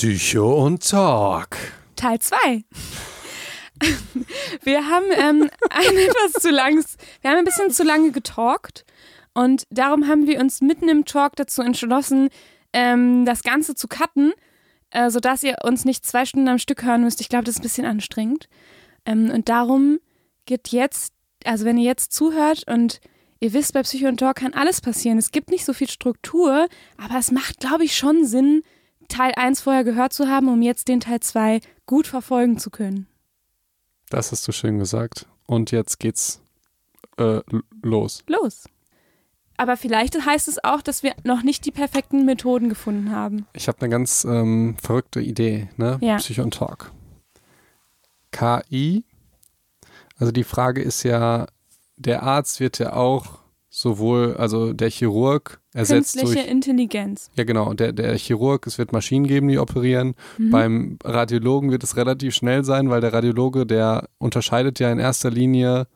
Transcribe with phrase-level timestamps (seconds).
[0.00, 1.56] Psycho und Talk.
[1.96, 2.62] Teil 2.
[4.62, 8.84] Wir haben ähm, ein etwas zu langes, wir haben ein bisschen zu lange getalkt
[9.34, 12.28] und darum haben wir uns mitten im Talk dazu entschlossen,
[12.72, 14.34] ähm, das Ganze zu cutten,
[14.92, 17.20] äh, sodass ihr uns nicht zwei Stunden am Stück hören müsst.
[17.20, 18.48] Ich glaube, das ist ein bisschen anstrengend.
[19.04, 19.98] Ähm, und darum
[20.46, 21.12] geht jetzt,
[21.44, 23.00] also wenn ihr jetzt zuhört und
[23.40, 25.18] ihr wisst, bei Psycho und Talk kann alles passieren.
[25.18, 26.68] Es gibt nicht so viel Struktur,
[26.98, 28.62] aber es macht, glaube ich, schon Sinn,
[29.08, 33.06] Teil 1 vorher gehört zu haben, um jetzt den Teil 2 gut verfolgen zu können.
[34.10, 35.26] Das hast du schön gesagt.
[35.46, 36.40] Und jetzt geht's
[37.16, 37.40] äh,
[37.82, 38.22] los.
[38.26, 38.64] Los.
[39.56, 43.46] Aber vielleicht heißt es auch, dass wir noch nicht die perfekten Methoden gefunden haben.
[43.54, 45.98] Ich habe eine ganz ähm, verrückte Idee, ne?
[46.00, 46.16] Ja.
[46.16, 46.92] Psycho und Talk.
[48.30, 49.04] KI.
[50.16, 51.46] Also die Frage ist ja,
[51.96, 56.50] der Arzt wird ja auch sowohl, also der Chirurg ersetzt Künstliche durch.
[56.50, 57.30] Intelligenz.
[57.36, 57.72] Ja, genau.
[57.72, 60.14] Der, der Chirurg, es wird Maschinen geben, die operieren.
[60.36, 60.50] Mhm.
[60.50, 65.30] Beim Radiologen wird es relativ schnell sein, weil der Radiologe, der unterscheidet ja in erster
[65.30, 65.86] Linie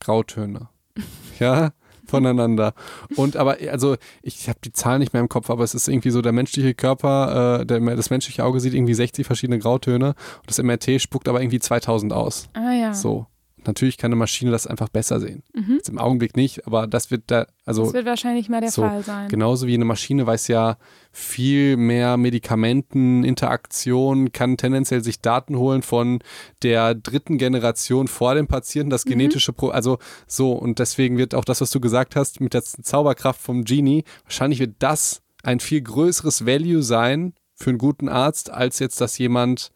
[0.00, 0.68] Grautöne.
[1.38, 1.70] ja,
[2.06, 2.74] voneinander.
[3.16, 6.10] Und aber, also ich habe die Zahl nicht mehr im Kopf, aber es ist irgendwie
[6.10, 10.46] so, der menschliche Körper, äh, der, das menschliche Auge sieht irgendwie 60 verschiedene Grautöne und
[10.46, 12.48] das MRT spuckt aber irgendwie 2000 aus.
[12.54, 12.94] Ah ja.
[12.94, 13.26] So.
[13.66, 15.42] Natürlich kann eine Maschine das einfach besser sehen.
[15.54, 15.80] Mhm.
[15.88, 19.02] Im Augenblick nicht, aber das wird da, also Das wird wahrscheinlich mal der so, Fall
[19.02, 19.28] sein.
[19.28, 20.76] Genauso wie eine Maschine weiß ja
[21.12, 26.20] viel mehr Medikamenten, Interaktion, kann tendenziell sich Daten holen von
[26.62, 29.10] der dritten Generation vor dem Patienten, das Mhm.
[29.10, 32.62] genetische Pro, also so und deswegen wird auch das, was du gesagt hast, mit der
[32.64, 38.50] Zauberkraft vom Genie, wahrscheinlich wird das ein viel größeres Value sein für einen guten Arzt,
[38.50, 39.70] als jetzt, dass jemand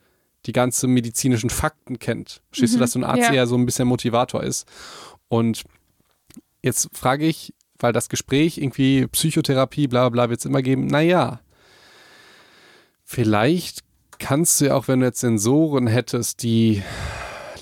[0.47, 2.41] die ganzen medizinischen Fakten kennt.
[2.51, 3.33] Verstehst du, Mhm, dass so ein Arzt ja.
[3.35, 4.67] eher so ein bisschen Motivator ist?
[5.29, 5.65] Und
[6.63, 10.87] jetzt frage ich, weil das Gespräch irgendwie Psychotherapie, bla bla bla wird es immer geben,
[10.87, 11.41] naja,
[13.05, 13.81] vielleicht
[14.19, 16.83] kannst du ja auch, wenn du jetzt Sensoren hättest, die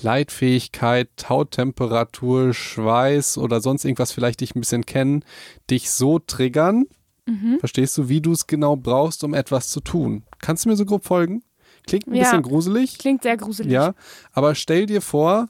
[0.01, 5.23] Leitfähigkeit, Hauttemperatur, Schweiß oder sonst irgendwas vielleicht dich ein bisschen kennen,
[5.69, 6.85] dich so triggern,
[7.25, 7.57] Mhm.
[7.59, 10.23] verstehst du, wie du es genau brauchst, um etwas zu tun.
[10.39, 11.43] Kannst du mir so grob folgen?
[11.89, 12.23] Klingt ein Ja.
[12.23, 12.97] bisschen gruselig.
[12.97, 13.71] Klingt sehr gruselig.
[13.71, 13.93] Ja,
[14.31, 15.47] aber stell dir vor,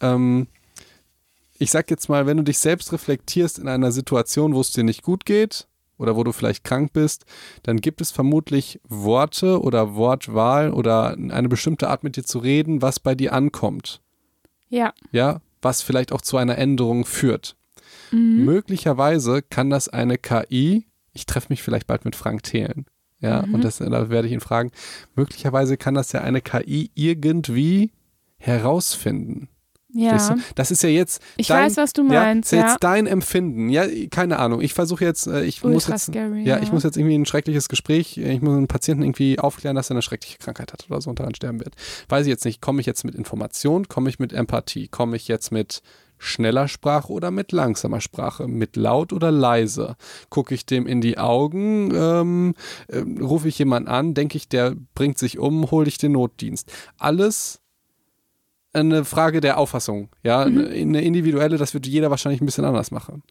[0.00, 0.46] ähm,
[1.58, 4.84] ich sag jetzt mal, wenn du dich selbst reflektierst in einer Situation, wo es dir
[4.84, 7.24] nicht gut geht oder wo du vielleicht krank bist,
[7.62, 12.82] dann gibt es vermutlich Worte oder Wortwahl oder eine bestimmte Art mit dir zu reden,
[12.82, 14.00] was bei dir ankommt.
[14.68, 14.92] Ja.
[15.12, 17.54] Ja, was vielleicht auch zu einer Änderung führt.
[18.10, 18.44] Mhm.
[18.44, 22.86] Möglicherweise kann das eine KI, ich treffe mich vielleicht bald mit Frank Thelen,
[23.22, 23.54] ja, Mhm.
[23.54, 24.70] und das, da werde ich ihn fragen,
[25.14, 27.90] möglicherweise kann das ja eine KI irgendwie
[28.36, 29.48] herausfinden.
[29.94, 30.36] Ja.
[30.54, 32.50] Das ist ja jetzt Ich dein, weiß, was du ja, meinst.
[32.50, 32.70] ist ja Ja.
[32.72, 33.68] jetzt dein Empfinden.
[33.68, 34.62] Ja, keine Ahnung.
[34.62, 36.44] Ich versuche jetzt, äh, ich muss Ultra jetzt, scary.
[36.44, 39.90] ja, ich muss jetzt irgendwie ein schreckliches Gespräch, ich muss einen Patienten irgendwie aufklären, dass
[39.90, 41.74] er eine schreckliche Krankheit hat oder so und daran sterben wird.
[42.08, 45.28] Weiß ich jetzt nicht, komme ich jetzt mit Information, komme ich mit Empathie, komme ich
[45.28, 45.82] jetzt mit
[46.22, 49.96] schneller Sprache oder mit langsamer Sprache, mit laut oder leise,
[50.30, 52.54] gucke ich dem in die Augen, ähm,
[52.88, 56.70] ähm, rufe ich jemanden an, denke ich, der bringt sich um, hole ich den Notdienst.
[56.98, 57.60] Alles
[58.72, 60.66] eine Frage der Auffassung, ja, Mhm.
[60.66, 63.22] eine individuelle, das wird jeder wahrscheinlich ein bisschen anders machen.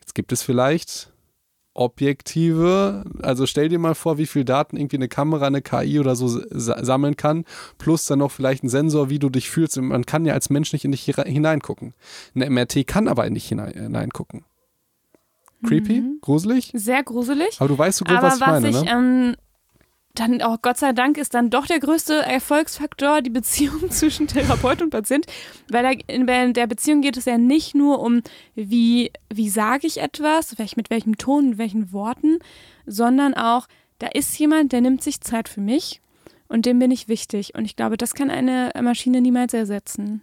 [0.00, 1.12] Jetzt gibt es vielleicht
[1.78, 6.16] objektive, also stell dir mal vor, wie viel Daten irgendwie eine Kamera, eine KI oder
[6.16, 7.44] so sa- sammeln kann,
[7.78, 9.80] plus dann noch vielleicht ein Sensor, wie du dich fühlst.
[9.80, 11.94] Man kann ja als Mensch nicht in dich hineingucken.
[12.34, 14.44] Eine MRT kann aber in dich hinein, hineingucken.
[15.66, 16.00] Creepy?
[16.00, 16.18] Mhm.
[16.20, 16.70] Gruselig?
[16.74, 17.56] Sehr gruselig.
[17.58, 18.90] Aber du weißt so grob, Aber was ich was meine, ich ne?
[18.90, 19.36] ähm,
[20.20, 24.82] dann auch Gott sei Dank ist dann doch der größte Erfolgsfaktor die Beziehung zwischen Therapeut
[24.82, 25.26] und Patient,
[25.70, 28.22] weil in der- Beziehung geht es ja nicht nur um,
[28.54, 32.38] wie, wie sage ich etwas, mit welchem Ton, mit welchen Worten,
[32.86, 33.66] sondern auch,
[33.98, 36.00] da ist jemand, der nimmt sich Zeit für mich
[36.48, 37.54] und dem bin ich wichtig.
[37.54, 40.22] Und ich glaube, das kann eine Maschine niemals ersetzen.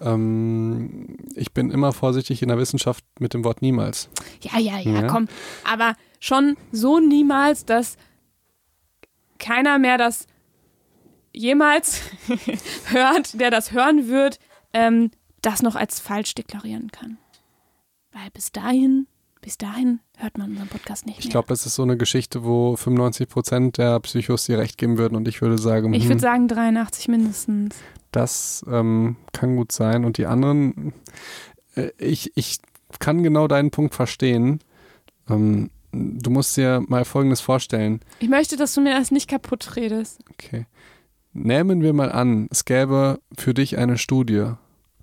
[0.00, 4.08] Ähm, ich bin immer vorsichtig in der Wissenschaft mit dem Wort niemals.
[4.42, 5.06] Ja, ja, ja, Ja.
[5.08, 5.28] komm.
[5.64, 7.96] Aber schon so niemals, dass
[9.38, 10.26] keiner mehr das
[11.32, 12.00] jemals
[12.86, 14.38] hört, der das hören wird,
[14.72, 15.10] ähm,
[15.42, 17.18] das noch als falsch deklarieren kann.
[18.12, 19.06] Weil bis dahin,
[19.40, 22.76] bis dahin hört man unseren Podcast nicht Ich glaube, das ist so eine Geschichte, wo
[22.76, 26.20] 95 Prozent der Psychos dir recht geben würden und ich würde sagen, ich hm, würde
[26.20, 27.76] sagen 83 mindestens.
[28.12, 30.04] das ähm, kann gut sein.
[30.04, 30.92] Und die anderen,
[31.76, 32.58] äh, ich, ich
[32.98, 34.60] kann genau deinen Punkt verstehen.
[35.28, 38.00] Ähm, du musst dir mal Folgendes vorstellen.
[38.20, 40.20] Ich möchte, dass du mir das nicht kaputt redest.
[40.32, 40.66] Okay.
[41.32, 44.52] Nehmen wir mal an, es gäbe für dich eine Studie,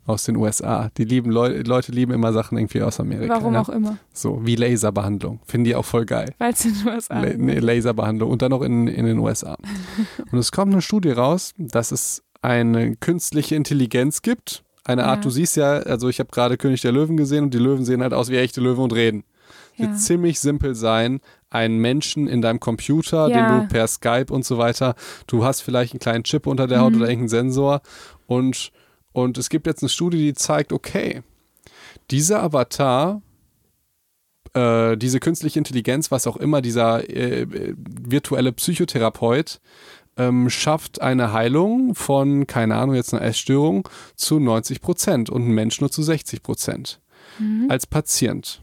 [0.06, 0.90] aus den USA.
[0.98, 3.34] Die lieben Leu Leute lieben immer Sachen irgendwie aus Amerika.
[3.34, 3.62] Warum ne?
[3.62, 3.98] auch immer.
[4.14, 5.40] So, wie Laserbehandlung.
[5.46, 6.34] Finden die auch voll geil.
[6.38, 9.58] Weil es in den USA La nee, Laserbehandlung und dann noch in, in den USA.
[10.32, 14.64] und es kommt eine Studie raus, dass es eine künstliche Intelligenz gibt.
[14.84, 15.22] Eine Art, Ja.
[15.24, 18.04] du siehst ja, also ich habe gerade König der Löwen gesehen und die Löwen sehen
[18.04, 19.24] halt aus wie echte Löwen und reden.
[19.78, 19.88] Ja.
[19.90, 21.20] wird ziemlich simpel sein,
[21.50, 23.60] einen Menschen in deinem Computer, Ja.
[23.60, 24.96] den du per Skype und so weiter,
[25.28, 27.02] du hast vielleicht einen kleinen Chip unter der Haut Mhm.
[27.02, 27.82] oder irgendeinen Sensor
[28.26, 28.72] und,
[29.16, 31.24] und es gibt jetzt eine Studie, die zeigt, okay,
[32.12, 33.22] dieser Avatar,
[34.54, 39.62] äh, diese künstliche Intelligenz, was auch immer, dieser äh, äh, virtuelle Psychotherapeut,
[40.18, 45.54] ähm, schafft eine Heilung von, keine Ahnung, jetzt einer Essstörung zu 90 Prozent und ein
[45.54, 47.00] Mensch nur zu 60 Prozent.
[47.40, 47.68] Mhm.
[47.70, 48.62] Als Patient.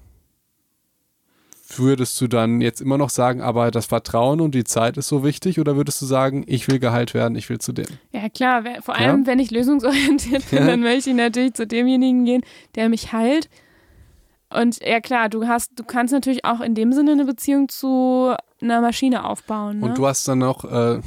[1.79, 5.25] Würdest du dann jetzt immer noch sagen, aber das Vertrauen und die Zeit ist so
[5.25, 7.87] wichtig oder würdest du sagen, ich will geheilt werden, ich will zu dem?
[8.13, 8.63] Ja, klar.
[8.83, 9.09] Vor Ja.
[9.09, 10.67] allem, wenn ich lösungsorientiert bin, Ja.
[10.71, 12.43] dann möchte ich natürlich zu demjenigen gehen,
[12.75, 13.49] der mich heilt.
[14.55, 18.35] Und ja, klar, du hast, du kannst natürlich auch in dem Sinne eine Beziehung zu
[18.61, 19.79] einer Maschine aufbauen.
[19.81, 19.87] Ne?
[19.87, 21.01] Und du hast dann noch, äh,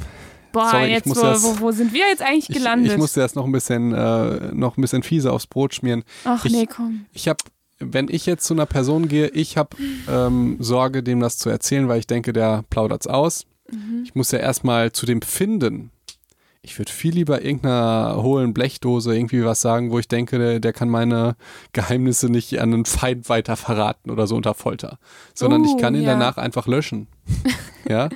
[0.52, 2.92] Boah, sorry, ich jetzt, wo, das- wo, wo sind wir jetzt eigentlich ich, gelandet?
[2.92, 6.02] ich musste erst noch ein bisschen, äh, noch ein bisschen fieser aufs Brot schmieren.
[6.24, 7.06] Ach ich- nee, komm.
[7.12, 7.38] Ich habe,
[7.78, 9.76] wenn ich jetzt zu einer Person gehe, ich habe
[10.08, 13.44] ähm, Sorge, dem das zu erzählen, weil ich denke, der plaudert's aus.
[13.70, 14.02] Mhm.
[14.04, 15.90] Ich muss ja erstmal zu dem finden.
[16.62, 20.72] Ich würde viel lieber irgendeiner hohlen Blechdose irgendwie was sagen, wo ich denke, der, der
[20.72, 21.36] kann meine
[21.72, 24.98] Geheimnisse nicht an einen Feind weiter verraten oder so unter Folter.
[25.32, 26.12] Sondern ich Oh, kann ihn ja.
[26.12, 27.06] danach einfach löschen.
[27.88, 28.08] ja.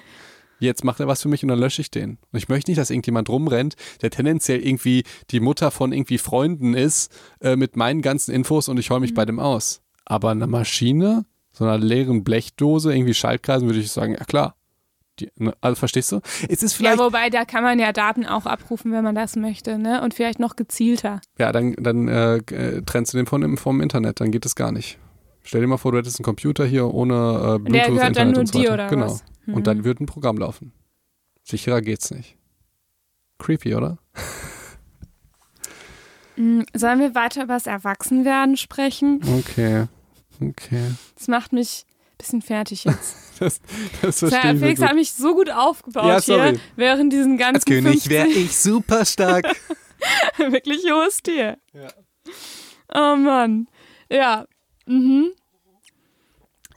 [0.61, 2.19] Jetzt macht er was für mich und dann lösche ich den.
[2.33, 6.75] Und ich möchte nicht, dass irgendjemand rumrennt, der tendenziell irgendwie die Mutter von irgendwie Freunden
[6.75, 7.11] ist,
[7.41, 9.17] äh, mit meinen ganzen Infos und ich heule mich Mhm.
[9.17, 9.81] bei dem aus.
[10.05, 14.55] Aber eine Maschine, so einer leeren Blechdose, irgendwie Schaltkreisen, würde ich sagen, ja klar.
[15.19, 16.21] Die, ne, also verstehst du?
[16.49, 19.37] Es ist vielleicht Ja, wobei, da kann man ja Daten auch abrufen, wenn man das
[19.37, 20.01] möchte, ne?
[20.03, 21.21] Und vielleicht noch gezielter.
[21.39, 24.73] Ja, dann, dann äh, äh, trennst du den von, vom Internet, dann geht es gar
[24.73, 24.99] nicht.
[25.43, 28.17] Stell dir mal vor, du hättest einen Computer hier ohne äh, Bluetooth, Der gehört Internet
[28.17, 29.07] dann nur und so dir oder genau.
[29.07, 29.25] was?
[29.47, 29.55] Mhm.
[29.55, 30.73] Und dann wird ein Programm laufen.
[31.43, 32.37] Sicherer geht's nicht.
[33.39, 33.99] Creepy, oder?
[36.37, 39.21] Mm, Sollen wir weiter über das Erwachsenwerden sprechen?
[39.39, 39.87] Okay.
[40.41, 40.93] Okay.
[41.17, 43.17] Das macht mich ein bisschen fertig jetzt.
[43.41, 43.59] Das,
[44.03, 47.65] das verstehe ich Felix hat mich so gut aufgebaut Ja, hier, während diesen ganzen Als
[47.65, 49.47] König 50 wäre ich super stark.
[50.37, 51.57] wirklich hohes Tier.
[51.73, 51.89] Ja.
[52.95, 53.67] Oh Mann.
[54.11, 54.45] Ja.
[54.85, 55.31] Mhm.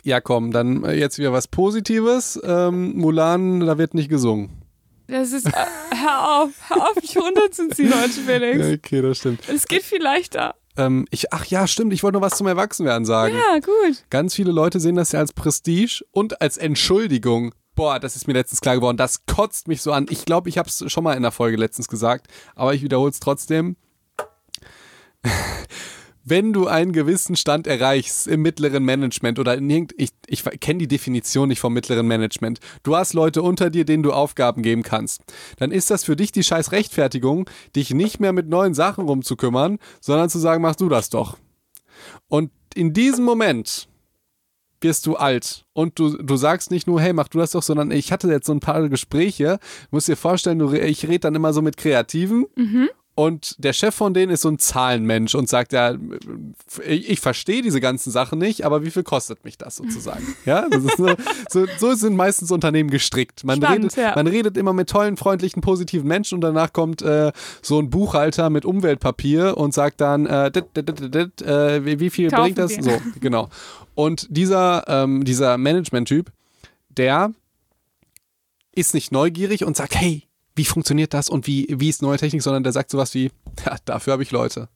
[0.03, 2.39] Ja, komm, dann äh, jetzt wieder was Positives.
[2.43, 4.63] Ähm, Mulan, da wird nicht gesungen.
[5.07, 5.47] Das ist.
[5.47, 8.65] Äh, hör auf, hör auf, mich runterzuziehen heute, Felix.
[8.85, 9.41] Okay, das stimmt.
[9.47, 10.55] Es geht viel leichter.
[10.75, 13.35] Ähm, ich, ach ja, stimmt, ich wollte noch was zum Erwachsenwerden sagen.
[13.35, 14.03] Ja, gut.
[14.09, 17.53] Ganz viele Leute sehen das ja als Prestige und als Entschuldigung.
[17.75, 18.97] Boah, das ist mir letztens klar geworden.
[18.97, 20.07] Das kotzt mich so an.
[20.09, 23.11] Ich glaube, ich habe es schon mal in der Folge letztens gesagt, aber ich wiederhole
[23.11, 23.75] es trotzdem.
[26.25, 30.79] Wenn du einen gewissen Stand erreichst im mittleren Management oder in irgend, ich, ich kenne
[30.79, 34.83] die Definition nicht vom mittleren Management, du hast Leute unter dir, denen du Aufgaben geben
[34.83, 35.21] kannst,
[35.57, 39.79] dann ist das für dich die scheiß Rechtfertigung, dich nicht mehr mit neuen Sachen rumzukümmern,
[39.99, 41.37] sondern zu sagen, mach du das doch.
[42.29, 43.87] Und in diesem Moment
[44.79, 47.91] wirst du alt und du, du sagst nicht nur, hey, mach du das doch, sondern
[47.91, 49.59] ich hatte jetzt so ein paar Gespräche,
[49.91, 52.45] musst dir vorstellen, du, ich rede dann immer so mit Kreativen
[53.15, 55.95] und der Chef von denen ist so ein Zahlenmensch und sagt ja,
[56.85, 60.23] ich, ich verstehe diese ganzen Sachen nicht, aber wie viel kostet mich das sozusagen?
[60.45, 61.09] Ja, das ist so,
[61.49, 63.43] so, so sind meistens Unternehmen gestrickt.
[63.43, 64.13] Man, Spannend, redet, ja.
[64.15, 68.49] man redet immer mit tollen, freundlichen, positiven Menschen und danach kommt äh, so ein Buchhalter
[68.49, 72.43] mit Umweltpapier und sagt dann, äh, dit, dit, dit, dit, äh, wie, wie viel Kaufen
[72.43, 72.71] bringt das?
[72.71, 72.83] wir.
[72.83, 73.49] So, genau.
[73.95, 76.31] Und dieser, ähm, dieser Management-Typ,
[76.89, 77.31] der
[78.75, 82.43] ist nicht neugierig und sagt, hey, wie funktioniert das und wie, wie ist neue Technik,
[82.43, 83.31] sondern der sagt sowas wie,
[83.65, 84.69] ja, dafür habe ich Leute.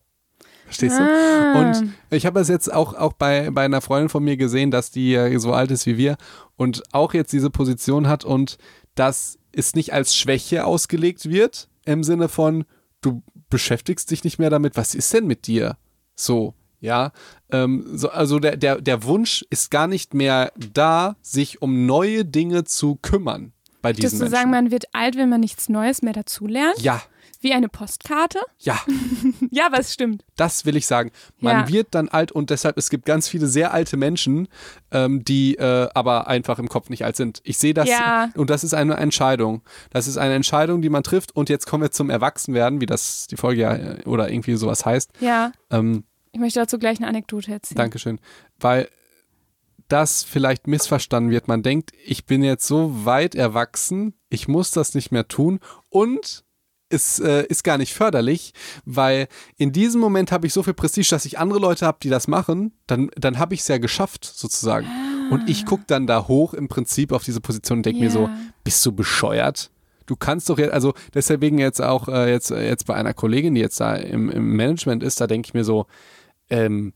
[0.65, 1.03] Verstehst du?
[1.03, 1.59] Ah.
[1.61, 4.91] Und ich habe das jetzt auch, auch bei, bei einer Freundin von mir gesehen, dass
[4.91, 6.17] die äh, so alt ist wie wir
[6.57, 8.57] und auch jetzt diese Position hat und
[8.95, 12.65] dass es nicht als Schwäche ausgelegt wird, im Sinne von,
[13.01, 15.77] du beschäftigst dich nicht mehr damit, was ist denn mit dir?
[16.15, 17.11] So, ja.
[17.49, 22.25] Ähm, so, also der, der, der Wunsch ist gar nicht mehr da, sich um neue
[22.25, 23.53] Dinge zu kümmern
[23.87, 24.37] bei Würdest diesen du Menschen.
[24.37, 26.79] sagen, man wird alt, wenn man nichts Neues mehr dazulernt?
[26.79, 27.01] ja,
[27.41, 28.39] Wie eine Postkarte?
[28.59, 28.79] ja.
[29.51, 30.23] Ja, aber es stimmt.
[30.35, 31.11] Das will ich sagen.
[31.39, 31.67] Man Ja.
[31.69, 34.47] wird dann alt und deshalb, es gibt ganz viele sehr alte Menschen,
[34.91, 37.39] ähm, die äh, aber einfach im Kopf nicht alt sind.
[37.43, 38.29] Ich sehe das Ja.
[38.35, 39.61] und das ist eine Entscheidung.
[39.91, 43.27] Das ist eine Entscheidung, die man trifft und jetzt kommen wir zum Erwachsenwerden, wie das
[43.27, 45.11] die Folge ja äh, oder irgendwie sowas heißt.
[45.21, 45.51] Ja.
[45.71, 46.03] Ähm,
[46.33, 47.77] Ich möchte dazu gleich eine Anekdote erzählen.
[47.77, 48.19] Dankeschön.
[48.59, 48.89] Weil
[49.87, 51.47] das vielleicht missverstanden wird.
[51.47, 56.43] Man denkt, ich bin jetzt so weit erwachsen, ich muss das nicht mehr tun und
[56.89, 58.53] ist, äh, ist gar nicht förderlich,
[58.85, 59.27] weil
[59.57, 62.27] in diesem Moment habe ich so viel Prestige, dass ich andere Leute habe, die das
[62.27, 64.87] machen, dann, dann habe ich es ja geschafft, sozusagen.
[65.29, 68.29] Und ich gucke dann da hoch im Prinzip auf diese Position und denke mir so,
[68.63, 69.71] bist du bescheuert?
[70.05, 73.61] Du kannst doch jetzt, also deswegen jetzt auch äh, jetzt, jetzt bei einer Kollegin, die
[73.61, 75.85] jetzt da im, im Management ist, da denke ich mir so,
[76.49, 76.93] ähm,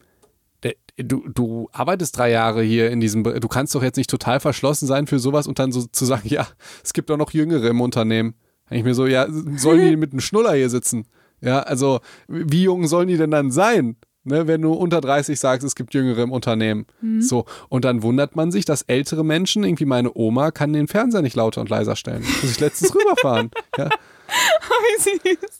[1.04, 4.88] du, du arbeitest drei Jahre hier in diesem, du kannst doch jetzt nicht total verschlossen
[4.88, 6.48] sein für sowas und dann so zu sagen, ja,
[6.84, 8.36] es gibt auch noch Jüngere im Unternehmen.
[8.70, 9.28] Denke ich mir so, ja,
[9.58, 11.06] sollen die mit einem Schnuller hier sitzen?
[11.42, 13.98] Ja, also wie jung sollen die denn dann sein?
[14.24, 16.86] Ne, wenn du unter 30 sagst, es gibt Jüngere im Unternehmen.
[17.22, 17.46] So.
[17.70, 21.36] Und dann wundert man sich, dass ältere Menschen, irgendwie meine Oma, kann den Fernseher nicht
[21.36, 22.22] lauter und leiser stellen.
[22.22, 23.50] Muss ich letztens rüberfahren.
[23.80, 25.60] Ja, Wie süß.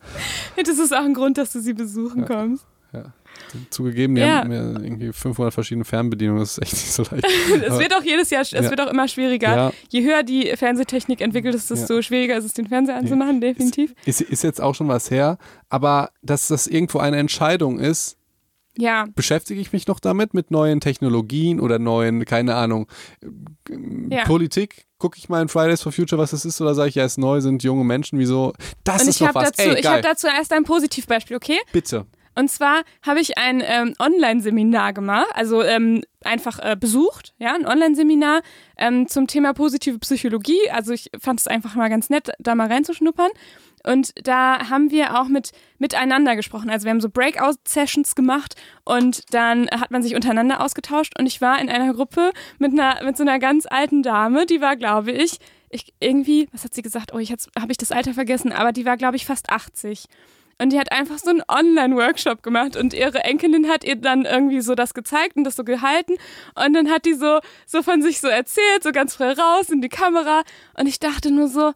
[0.58, 2.64] Ja, Das ist auch ein Grund, dass du sie besuchen kommst.
[3.70, 4.40] Zugegeben, die Ja.
[4.40, 6.42] haben mir irgendwie 500 verschiedene Fernbedienungen.
[6.42, 7.26] Das ist echt nicht so leicht.
[7.68, 8.70] Es wird auch jedes Jahr, es Ja.
[8.70, 9.56] wird auch immer schwieriger.
[9.56, 9.72] Ja.
[9.90, 13.94] Je höher die Fernsehtechnik entwickelt ist, desto schwieriger ist es, den Fernseher anzumachen, definitiv.
[14.06, 15.38] Ist, ist jetzt auch schon was her,
[15.70, 18.18] aber dass das irgendwo eine Entscheidung ist,
[18.78, 22.88] Ja, beschäftige ich mich noch damit, mit neuen Technologien oder neuen, keine Ahnung,
[24.10, 24.24] Ja.
[24.26, 24.86] Politik?
[24.98, 27.14] Gucke ich mal in Fridays for Future, was es ist, oder sage ich, ja, es
[27.14, 28.54] ist neu, sind junge Menschen, wieso?
[28.84, 29.52] Das und ist habe was.
[29.52, 30.02] dazu, Ey, ich hab geil.
[30.04, 31.58] dazu erst ein Positivbeispiel, okay?
[31.74, 32.06] Bitte.
[32.36, 37.66] Und zwar habe ich ein ähm, Online-Seminar gemacht, also ähm, einfach äh, besucht, ja, ein
[37.66, 38.42] Online-Seminar
[38.78, 40.70] ähm, zum Thema positive Psychologie.
[40.72, 43.32] Also ich fand es einfach mal ganz nett, da mal reinzuschnuppern.
[43.84, 46.70] Und da haben wir auch mit miteinander gesprochen.
[46.70, 51.14] Also wir haben so Breakout-Sessions gemacht und dann hat man sich untereinander ausgetauscht.
[51.20, 54.62] Und ich war in einer Gruppe mit einer mit so einer ganz alten Dame, die
[54.62, 57.14] war, glaube ich, ich irgendwie, was hat sie gesagt?
[57.14, 60.06] Oh, ich habe ich das Alter vergessen, aber die war, glaube ich, fast 80.
[60.62, 64.62] Und die hat einfach so einen Online-Workshop gemacht und ihre Enkelin hat ihr dann irgendwie
[64.62, 66.14] so das gezeigt und das so gehalten.
[66.54, 69.82] Und dann hat die so, so von sich so erzählt, so ganz frei raus in
[69.82, 70.44] die Kamera.
[70.78, 71.74] Und ich dachte nur so,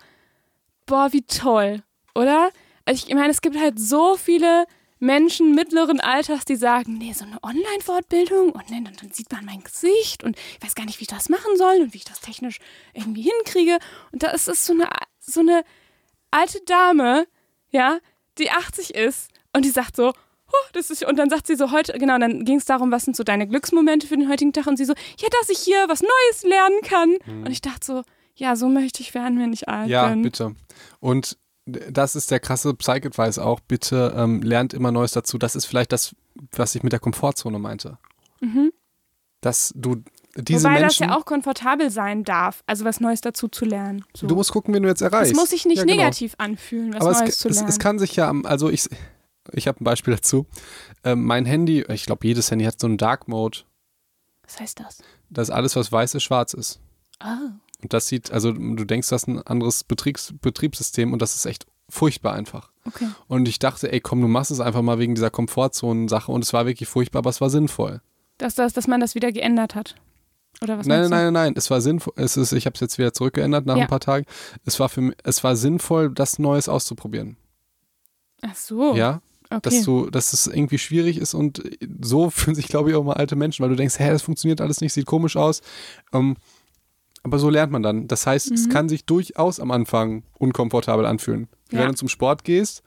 [0.86, 1.82] boah, wie toll,
[2.14, 2.52] oder?
[2.86, 4.66] Also ich meine, es gibt halt so viele
[5.00, 9.64] Menschen mittleren Alters, die sagen, nee, so eine Online-Fortbildung und dann, dann sieht man mein
[9.64, 12.22] Gesicht und ich weiß gar nicht, wie ich das machen soll und wie ich das
[12.22, 12.60] technisch
[12.94, 13.80] irgendwie hinkriege.
[14.12, 14.88] Und da ist es so eine,
[15.20, 15.64] so eine
[16.30, 17.26] alte Dame,
[17.72, 17.98] ja,
[18.38, 21.72] die 80 ist und die sagt so, "Huh, das ist, und dann sagt sie so
[21.72, 24.68] heute, genau, dann ging es darum, was sind so deine Glücksmomente für den heutigen Tag
[24.68, 27.16] und sie so, ja, dass ich hier was Neues lernen kann.
[27.46, 28.04] Und ich dachte so,
[28.36, 30.22] ja, so möchte ich werden, wenn ich alt Ja, bin.
[30.22, 30.56] bitte.
[31.00, 33.60] Und das ist der krasse Psych-Advice auch.
[33.62, 35.38] Bitte ähm, lernt immer Neues dazu.
[35.40, 36.16] Das ist vielleicht das,
[36.52, 37.98] was ich mit der Komfortzone meinte.
[39.42, 40.04] Dass du
[40.38, 40.64] diese.
[40.64, 40.88] Wobei Menschen.
[40.88, 44.04] das ja auch komfortabel sein darf, also was Neues dazu zu lernen.
[44.16, 44.28] So.
[44.28, 45.32] Du musst gucken, wen du jetzt erreichst.
[45.32, 45.98] es muss sich nicht Ja, genau.
[45.98, 47.70] negativ anfühlen, was Aber Neues es, zu es, lernen.
[47.70, 48.88] es kann sich ja, am- also ich,
[49.54, 50.46] ich habe ein Beispiel dazu.
[51.04, 53.60] Ähm, mein Handy, ich glaube, jedes Handy hat so einen Dark Mode,
[54.44, 55.00] was heißt das?
[55.30, 56.80] dass alles, was weiß ist, schwarz ist.
[57.24, 57.28] Oh.
[57.82, 61.46] Und das sieht, also du denkst, das ist ein anderes Betriebs, Betriebssystem und das ist
[61.46, 62.72] echt furchtbar einfach.
[62.86, 63.08] Okay.
[63.28, 66.52] Und ich dachte, ey, komm, du machst es einfach mal wegen dieser Komfortzonen-Sache und es
[66.54, 68.02] war wirklich furchtbar, aber es war sinnvoll.
[68.38, 69.96] Dass, das, dass man das wieder geändert hat.
[70.62, 72.14] Oder was nein, nein, nein, nein, es war sinnvoll.
[72.18, 73.84] Es ist, ich habe es jetzt wieder zurückgeändert nach Ja.
[73.84, 74.26] ein paar Tagen.
[74.66, 77.38] Es war für mich, es war sinnvoll, das Neues auszuprobieren.
[78.42, 78.96] Ach so.
[78.96, 79.60] Ja, okay.
[79.64, 81.62] dass du, dass es irgendwie schwierig ist und
[82.02, 84.62] so fühlen sich, glaube ich, auch mal alte Menschen, weil du denkst, hä, das funktioniert
[84.62, 85.62] alles nicht, sieht komisch aus.
[86.14, 86.36] Ähm,
[87.24, 88.08] aber so lernt man dann.
[88.08, 88.56] Das heißt, Mhm.
[88.56, 91.48] es kann sich durchaus am Anfang unkomfortabel anfühlen.
[91.72, 91.80] Ja.
[91.80, 92.84] Wenn du zum Sport gehst,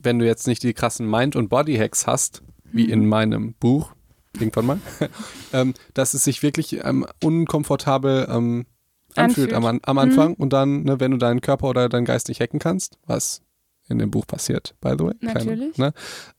[0.00, 2.92] wenn du jetzt nicht die krassen Mind- und Body-Hacks hast, wie Mhm.
[2.92, 3.92] in meinem Buch,
[4.40, 4.80] irgendwann mal,
[5.52, 8.66] ähm, dass es sich wirklich ähm, unkomfortabel ähm,
[9.14, 9.54] anfühlt, Anfühlt.
[9.54, 12.58] am, am Anfang und dann, ne, wenn du deinen Körper oder deinen Geist nicht hacken
[12.58, 13.42] kannst, was
[13.88, 15.14] in dem Buch passiert, by the way.
[15.20, 15.78] Natürlich.
[15.78, 15.92] ne,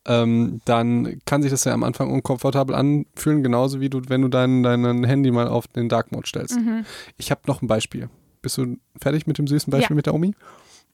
[0.06, 4.28] ähm, dann kann sich das ja am Anfang unkomfortabel anfühlen, genauso wie du, wenn du
[4.28, 6.58] dein, dein Handy mal auf den Dark Mode stellst.
[6.58, 6.86] Mhm.
[7.18, 8.10] Ich habe noch ein Beispiel.
[8.42, 9.96] Bist du fertig mit dem süßen Beispiel Ja.
[9.96, 10.36] mit der Omi?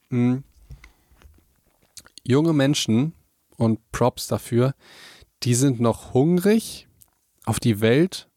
[0.10, 0.43] Mhm.
[2.24, 3.13] Junge Menschen
[3.57, 4.74] und Props dafür,
[5.43, 6.88] die sind noch hungrig
[7.46, 8.30] auf die Welt,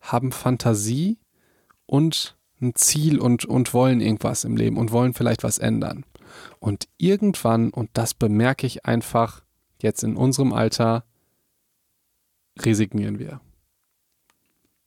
[0.00, 1.18] haben Fantasie
[1.86, 6.04] und ein Ziel und, und wollen irgendwas im Leben und wollen vielleicht was ändern.
[6.58, 9.42] Und irgendwann, und das bemerke ich einfach
[9.80, 11.04] jetzt in unserem Alter,
[12.58, 13.40] resignieren wir.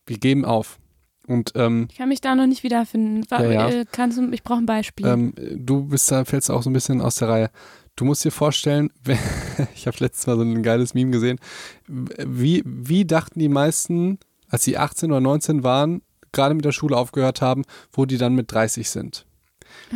[0.06, 0.80] Wir geben auf.
[1.28, 3.24] Und ähm, Ich kann mich da noch nicht wiederfinden.
[3.30, 3.70] Ja, ja.
[3.70, 5.06] äh, Kannst du, ich brauche ein Beispiel.
[5.06, 7.52] Ähm, du bist da, fällst auch so ein bisschen aus der Reihe.
[8.00, 8.94] Du musst dir vorstellen,
[9.76, 11.38] ich habe letztes Mal so ein geiles Meme gesehen,
[11.86, 16.02] wie, wie dachten die meisten, als sie 18 oder 19 waren,
[16.32, 19.26] gerade mit der Schule aufgehört haben, wo die dann mit 30 sind.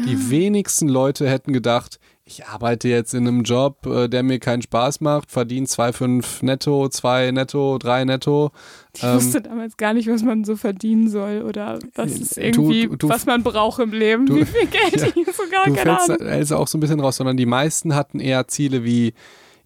[0.06, 0.30] Die Ah.
[0.30, 5.02] wenigsten Leute hätten gedacht, ich arbeite jetzt in einem Job, äh, der mir keinen Spaß
[5.02, 8.52] macht, verdiene 2,5 netto, 2 netto, 3 netto.
[8.96, 12.88] Ich Ähm, wusste damals gar nicht, was man so verdienen soll oder was ist irgendwie,
[12.88, 14.26] du- du- was man braucht im Leben.
[14.26, 15.08] du- Wie viel Geld Ja.
[15.08, 16.18] ich sogar du keine fällst Ahnung.
[16.22, 19.14] da also auch so ein bisschen raus, sondern die meisten hatten eher Ziele wie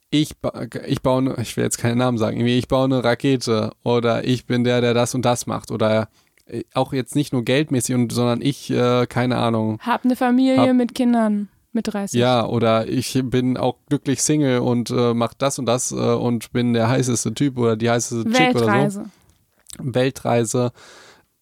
[0.10, 3.04] ich, ba- ich baue, eine, ich will jetzt keinen Namen sagen, irgendwie ich baue eine
[3.04, 6.08] Rakete oder ich bin der, der das und das macht oder
[6.48, 10.58] äh, auch jetzt nicht nur geldmäßig, und, sondern ich, äh, keine Ahnung, Hab eine Familie
[10.70, 12.20] Hab- mit Kindern mit 30.
[12.20, 16.52] ja, oder ich bin auch glücklich Single und äh, mach das und das äh, und
[16.52, 18.66] bin der heißeste Typ oder die heißeste Chick oder so.
[18.68, 19.06] Weltreise.
[19.80, 20.72] Weltreise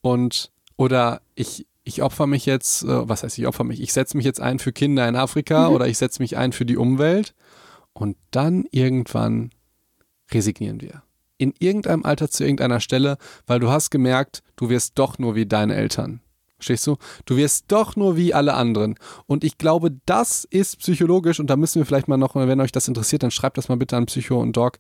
[0.01, 3.80] und oder ich ich opfer mich jetzt, äh, was heißt ich opfer mich?
[3.82, 5.75] Ich setze mich jetzt ein für Kinder in Afrika Mhm.
[5.75, 7.34] oder ich setze mich ein für die Umwelt
[7.94, 9.51] und dann irgendwann
[10.34, 11.04] resignieren wir.
[11.38, 15.46] In irgendeinem Alter zu irgendeiner Stelle, weil du hast gemerkt, du wirst doch nur wie
[15.46, 16.22] deine Eltern.
[16.58, 16.96] Verstehst du?
[17.26, 18.96] Du wirst doch nur wie alle anderen.
[19.28, 22.72] Und ich glaube, das ist psychologisch, und da müssen wir vielleicht mal noch, wenn euch
[22.72, 24.80] das interessiert, dann schreibt das mal bitte an Psycho und Doc,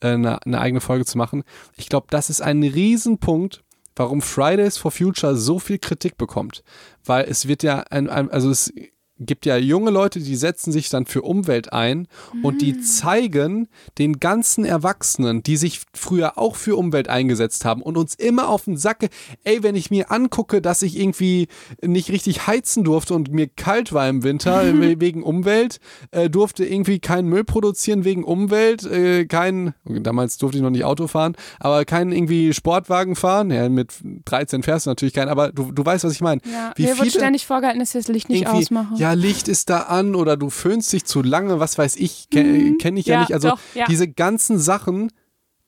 [0.00, 1.42] äh, eine, eine eigene Folge zu machen.
[1.76, 3.64] Ich glaube, das ist ein Riesenpunkt,
[3.96, 6.62] warum Fridays for Future so viel Kritik bekommt.
[7.04, 8.72] Weil es wird ja, ein, ein, also es
[9.20, 12.08] gibt ja junge Leute, die setzen sich dann für Umwelt ein
[12.42, 13.68] und die zeigen
[13.98, 18.64] den ganzen Erwachsenen, die sich früher auch für Umwelt eingesetzt haben und uns immer auf
[18.64, 19.08] den Sack,
[19.44, 21.46] ey, wenn ich mir angucke, dass ich irgendwie
[21.80, 25.78] nicht richtig heizen durfte und mir kalt war im Winter we- wegen Umwelt,
[26.10, 30.84] äh, durfte irgendwie keinen Müll produzieren wegen Umwelt, äh, kein, damals durfte ich noch nicht
[30.84, 33.92] Auto fahren, aber keinen irgendwie Sportwagen fahren, ja, mit
[34.24, 36.40] 13 fährst du natürlich keinen, aber du, du weißt, was ich meine.
[36.50, 38.96] Ja, Wie mir wird viele- ständig vorgehalten, dass wir das Licht nicht ausmachen.
[38.96, 42.76] Ja, Licht ist da an oder du föhnst dich zu lange, was weiß ich, ke
[42.78, 43.32] kenne ich ja, Ja, nicht.
[43.34, 43.84] Also doch, ja.
[43.86, 45.10] diese ganzen Sachen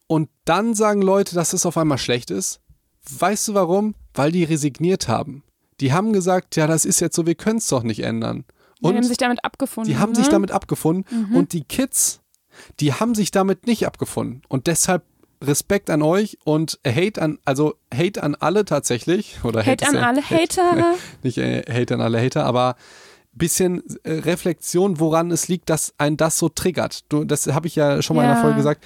[0.07, 2.61] und dann sagen Leute, dass es auf einmal schlecht ist.
[3.09, 3.95] Weißt du warum?
[4.13, 5.43] Weil die resigniert haben.
[5.79, 8.45] Die haben gesagt, ja, das ist jetzt so, wir können es doch nicht ändern.
[8.81, 9.91] die Und haben sich damit abgefunden.
[9.91, 10.15] die haben ne?
[10.17, 11.35] sich damit abgefunden Mhm.
[11.35, 12.21] und die Kids,
[12.79, 14.41] die haben sich damit nicht abgefunden.
[14.47, 15.03] Und deshalb
[15.43, 19.37] Respekt an euch und Hate an, also Hate an alle tatsächlich.
[19.43, 20.95] Oder Hate ist an ja- alle Hater.
[21.23, 22.75] nicht äh, Hate an alle Hater, aber
[23.37, 27.05] bisschen äh, Reflexion, woran es liegt, dass ein das so triggert.
[27.09, 28.41] Du, das habe ich ja schon mal in der Ja.
[28.41, 28.83] Folge gesagt.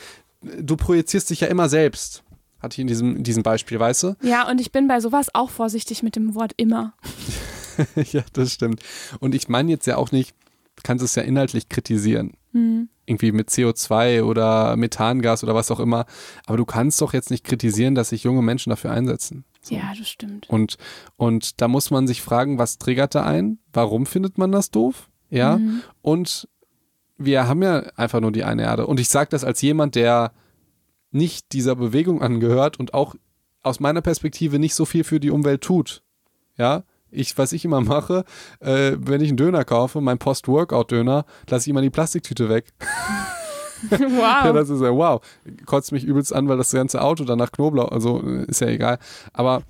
[0.59, 2.23] Du projizierst dich ja immer selbst.
[2.59, 4.15] Hatte ich in diesem, in diesem Beispiel, weißt du?
[4.21, 6.93] Ja, und ich bin bei sowas auch vorsichtig mit dem Wort immer.
[8.11, 8.81] ja, das stimmt.
[9.19, 10.35] Und ich meine jetzt ja auch nicht,
[10.75, 12.33] du kannst es ja inhaltlich kritisieren.
[12.51, 12.89] Hm.
[13.05, 16.05] Irgendwie mit CO2 oder Methangas oder was auch immer.
[16.45, 19.43] Aber du kannst doch jetzt nicht kritisieren, dass sich junge Menschen dafür einsetzen.
[19.61, 19.75] So.
[19.75, 20.49] Ja, das stimmt.
[20.49, 20.77] Und,
[21.17, 23.59] und da muss man sich fragen, was triggert da ein?
[23.71, 25.09] Warum findet man das doof?
[25.29, 25.57] Ja.
[25.57, 25.81] Mhm.
[26.01, 26.47] Und
[27.17, 28.87] wir haben ja einfach nur die eine Erde.
[28.87, 30.33] Und ich sage das als jemand, der
[31.11, 33.15] nicht dieser Bewegung angehört und auch
[33.61, 36.03] aus meiner Perspektive nicht so viel für die Umwelt tut.
[36.57, 36.83] Ja.
[37.11, 38.23] Ich, was ich immer mache,
[38.61, 42.71] äh, wenn ich einen Döner kaufe, mein Post-Workout-Döner, lasse ich immer die Plastiktüte weg.
[43.89, 44.45] wow.
[44.45, 45.21] Ja, das ist ja wow.
[45.65, 48.99] Kotzt mich übelst an, weil das ganze Auto dann nach Knoblauch, also ist ja egal.
[49.33, 49.63] Aber,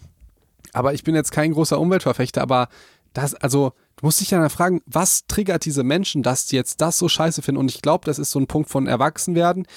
[0.74, 2.68] aber ich bin jetzt kein großer Umweltverfechter, aber
[3.14, 6.98] das, also, du musst dich ja fragen, was triggert diese Menschen, dass die jetzt das
[6.98, 7.60] so scheiße finden?
[7.60, 9.68] Und ich glaube, das ist so ein Punkt von Erwachsenwerden.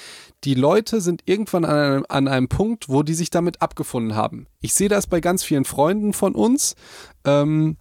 [0.45, 4.47] Die Leute sind irgendwann an einem, an einem Punkt, wo die sich damit abgefunden haben.
[4.61, 6.75] Ich sehe das bei ganz vielen Freunden von uns,
[7.25, 7.75] ähm,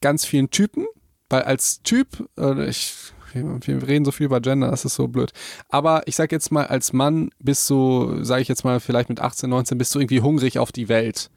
[0.00, 0.86] ganz vielen Typen,
[1.28, 5.32] weil als Typ, äh, ich, wir reden so viel über Gender, das ist so blöd.
[5.68, 9.20] Aber ich sag jetzt mal, als Mann bist du, sage ich jetzt mal, vielleicht mit
[9.20, 11.30] 18, 19, bist du irgendwie hungrig auf die Welt.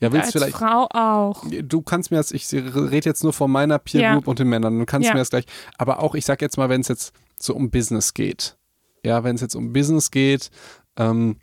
[0.00, 0.56] Ja, willst Als vielleicht.
[0.56, 1.44] Frau auch.
[1.62, 4.12] Du kannst mir das, ich rede jetzt nur von meiner Peer Ja.
[4.14, 5.14] Group und den Männern, du kannst Ja.
[5.14, 5.44] mir das gleich,
[5.78, 8.56] aber auch, ich sag jetzt mal, wenn es jetzt so um Business geht,
[9.04, 10.50] ja, wenn es jetzt um Business geht,
[10.96, 11.36] ähm,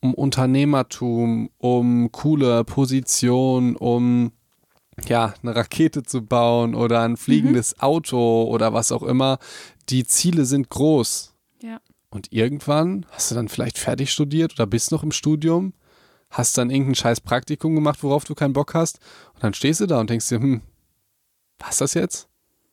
[0.00, 4.30] um Unternehmertum, um coole Position, um
[5.06, 9.38] ja, eine Rakete zu bauen oder ein fliegendes Auto oder was auch immer,
[9.88, 11.34] die Ziele sind groß.
[11.62, 11.80] Ja.
[12.10, 15.74] Und irgendwann hast du dann vielleicht fertig studiert oder bist noch im Studium,
[16.30, 18.98] hast dann irgendein scheiß Praktikum gemacht, worauf du keinen Bock hast.
[19.34, 20.62] Und dann stehst du da und denkst dir, hm,
[21.58, 22.28] was das jetzt?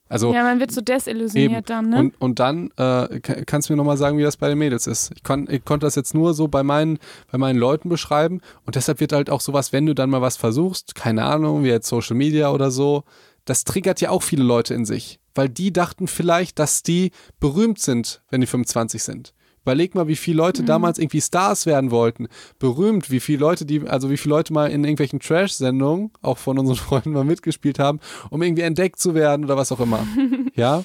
[0.07, 1.65] Also Ja, man wird so desillusioniert Eben.
[1.65, 1.97] dann, ne?
[1.99, 4.85] und, und dann äh, ka- kannst du mir nochmal sagen, wie das bei den Mädels
[4.85, 5.11] ist.
[5.15, 6.99] Ich, kon, ich konnte das jetzt nur so bei meinen,
[7.31, 10.37] bei meinen Leuten beschreiben und deshalb wird halt auch sowas, wenn du dann mal was
[10.37, 13.03] versuchst, keine Ahnung, wie jetzt Social Media oder so,
[13.45, 17.79] das triggert ja auch viele Leute in sich, weil die dachten vielleicht, dass die berühmt
[17.79, 19.33] sind, wenn die 25 sind.
[19.65, 20.67] Überleg mal, wie viele Leute Mhm.
[20.67, 22.27] damals irgendwie Stars werden wollten,
[22.59, 26.59] berühmt, wie viele Leute, die, also wie viele Leute mal in irgendwelchen Trash-Sendungen, auch von
[26.59, 27.99] unseren Freunden mal mitgespielt haben,
[28.29, 30.05] um irgendwie entdeckt zu werden oder was auch immer.
[30.55, 30.83] ja,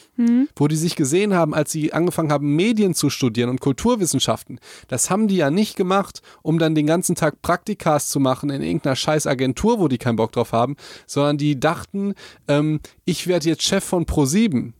[0.57, 4.59] wo die sich gesehen haben, als sie angefangen haben, Medien zu studieren und Kulturwissenschaften.
[4.88, 8.62] Das haben die ja nicht gemacht, um dann den ganzen Tag Praktikas zu machen in
[8.62, 12.14] irgendeiner scheiß Agentur, wo die keinen Bock drauf haben, sondern die dachten,
[12.49, 14.73] ähm, ich werde jetzt Chef von Pro7.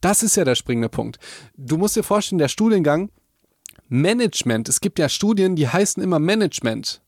[0.00, 1.18] Das ist ja der springende Punkt.
[1.56, 3.10] Du musst dir vorstellen, der Studiengang
[3.88, 7.02] Management, es gibt ja Studien, die heißen immer Management.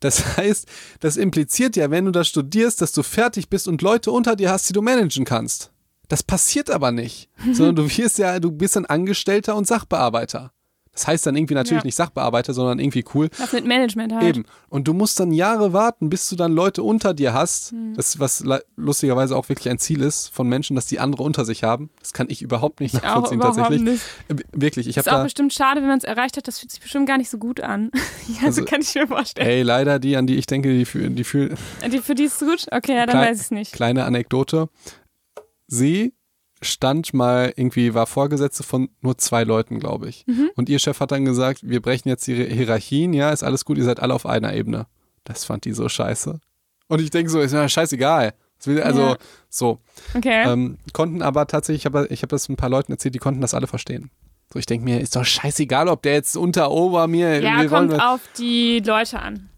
[0.00, 0.66] Das heißt,
[1.00, 4.50] das impliziert ja, wenn du das studierst, dass du fertig bist und Leute unter dir
[4.50, 5.70] hast, die du managen kannst.
[6.08, 10.52] Das passiert aber nicht, sondern du wirst ja, du bist ein Angestellter und Sachbearbeiter.
[10.94, 11.86] Das heißt dann irgendwie natürlich Ja.
[11.86, 13.28] nicht Sachbearbeiter, sondern irgendwie cool.
[13.38, 14.24] Was mit Management halt.
[14.36, 14.44] Eben.
[14.68, 17.72] Und du musst dann Jahre warten, bis du dann Leute unter dir hast.
[17.72, 17.94] Hm.
[17.94, 18.44] Das, was
[18.76, 21.90] lustigerweise auch wirklich ein Ziel ist von Menschen, dass die andere unter sich haben.
[22.00, 23.82] Das kann ich überhaupt nicht Auch nachvollziehen, überhaupt tatsächlich.
[23.90, 24.02] nicht.
[24.28, 25.24] Äh, Wirklich, ich Ist habe auch da.
[25.24, 26.46] bestimmt schade, wenn man es erreicht hat.
[26.46, 27.90] Das fühlt sich bestimmt gar nicht so gut an.
[28.28, 29.48] ja, Also- so kann ich mir vorstellen.
[29.48, 31.56] Ey, leider die, an die ich denke, die, fühl- die fühlen.
[31.90, 32.66] Die, für die ist es gut?
[32.70, 33.72] Okay, ja, dann Klein- weiß ich es nicht.
[33.72, 34.68] Kleine Anekdote.
[35.66, 36.12] Sie
[36.64, 40.24] stand mal irgendwie, war Vorgesetzte von nur zwei Leuten, glaube ich.
[40.26, 40.50] Mhm.
[40.56, 43.78] Und ihr Chef hat dann gesagt, wir brechen jetzt die Hierarchien, ja, ist alles gut,
[43.78, 44.86] ihr seid alle auf einer Ebene.
[45.24, 46.40] Das fand die so scheiße.
[46.88, 48.34] Und ich denke so, ist mir scheißegal.
[48.82, 49.16] Also, Ja.
[49.48, 49.78] so.
[50.14, 50.44] Okay.
[50.50, 53.40] Ähm, konnten aber tatsächlich, ich habe ich hab das ein paar Leuten erzählt, die konnten
[53.40, 54.10] das alle verstehen.
[54.52, 57.40] So, ich denke mir, ist doch scheißegal, ob der jetzt unter, ober mir.
[57.40, 59.48] ja, kommt wollen- auf die Leute an.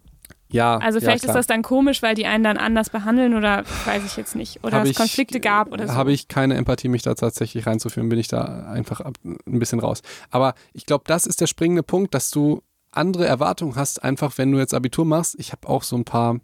[0.57, 1.37] Ja, Also ja, vielleicht ist klar.
[1.37, 4.65] das dann komisch, weil die einen dann anders behandeln oder weiß ich jetzt nicht.
[4.65, 5.95] Oder Hab es ich- Konflikte gab oder so.
[5.95, 9.79] Habe ich keine Empathie, mich da tatsächlich reinzuführen, bin ich da einfach ab, ein bisschen
[9.81, 10.03] raus.
[10.31, 14.51] Aber ich glaube, das ist der springende Punkt, dass du andere Erwartungen hast, einfach wenn
[14.53, 15.37] du jetzt Abitur machst.
[15.39, 16.41] Ich habe auch so ein paar,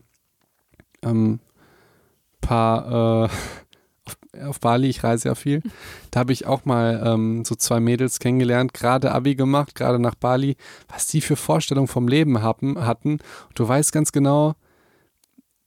[1.02, 1.40] ähm,
[2.40, 3.28] paar, äh,
[4.40, 5.62] auf, Bali, ich reise ja viel,
[6.10, 10.14] da habe ich auch mal ähm, so zwei Mädels kennengelernt, gerade Abi gemacht, gerade nach
[10.14, 10.56] Bali,
[10.88, 13.12] was die für Vorstellungen vom Leben haben, hatten.
[13.12, 14.54] Und du weißt ganz genau,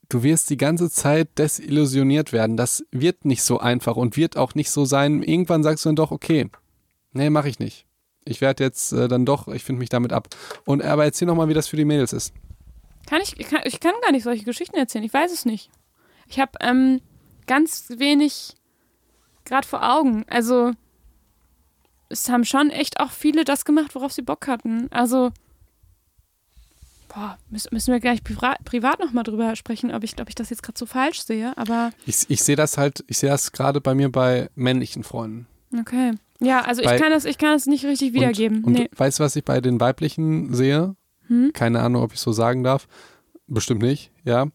[0.09, 2.57] du wirst die ganze Zeit desillusioniert werden.
[2.57, 5.23] Das wird nicht so einfach und wird auch nicht so sein.
[5.23, 6.49] Irgendwann sagst du dann doch, okay,
[7.13, 7.85] nee, mache ich nicht.
[8.25, 10.29] Ich werde jetzt äh, dann doch, ich finde mich damit ab.
[10.65, 12.33] Und aber erzähl noch mal, wie das für die Mädels ist.
[13.07, 15.03] Kann ich, ich kann, ich kann gar nicht solche Geschichten erzählen.
[15.03, 15.69] Ich weiß es nicht.
[16.27, 17.01] Ich habe ähm,
[17.47, 18.55] ganz wenig
[19.45, 20.25] gerade vor Augen.
[20.29, 20.71] Also
[22.09, 24.87] es haben schon echt auch viele das gemacht, worauf sie Bock hatten.
[24.91, 25.31] Also
[27.09, 30.63] boah, müssen, wir gleich privat, privat nochmal drüber sprechen, ob ich, ob ich das jetzt
[30.63, 31.57] gerade so falsch sehe.
[31.57, 35.47] Aber Ich, ich sehe das halt, ich sehe das gerade bei mir bei männlichen Freunden.
[35.79, 36.13] okay.
[36.41, 38.57] Ja, also Bei- ich kann das, ich kann das nicht richtig wiedergeben.
[38.57, 38.89] Und, und nee.
[38.93, 40.97] weißt du, was ich bei den weiblichen sehe?
[41.27, 41.51] Hm?
[41.53, 42.89] Keine Ahnung, ob ich so sagen darf.
[43.47, 44.47] Bestimmt nicht, ja.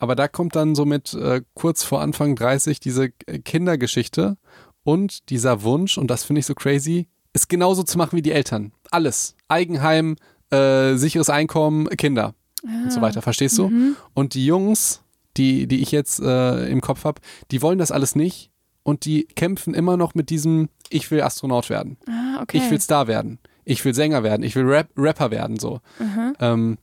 [0.00, 4.36] Aber da kommt dann so mit äh, kurz vor Anfang 30 diese äh, Kindergeschichte
[4.82, 8.32] und dieser Wunsch, und das finde ich so crazy, es genauso zu machen wie die
[8.32, 8.72] Eltern.
[8.90, 9.36] Alles.
[9.46, 10.16] Eigenheim,
[10.50, 12.34] äh, sicheres Einkommen, Kinder
[12.64, 13.02] und so Ah.
[13.02, 13.22] weiter.
[13.22, 13.68] Verstehst du?
[13.68, 13.96] Mhm.
[14.14, 15.02] Und die Jungs,
[15.36, 18.50] die, die ich jetzt äh, im Kopf habe, die wollen das alles nicht
[18.82, 21.98] und die kämpfen immer noch mit diesem, ich will Astronaut werden.
[22.08, 22.56] Ah, okay.
[22.56, 23.38] Ich will Star werden.
[23.64, 24.42] Ich will Sänger werden.
[24.42, 25.58] Ich will Rap Rapper werden.
[25.60, 25.80] So.
[26.00, 26.32] Aha.
[26.40, 26.78] Ähm,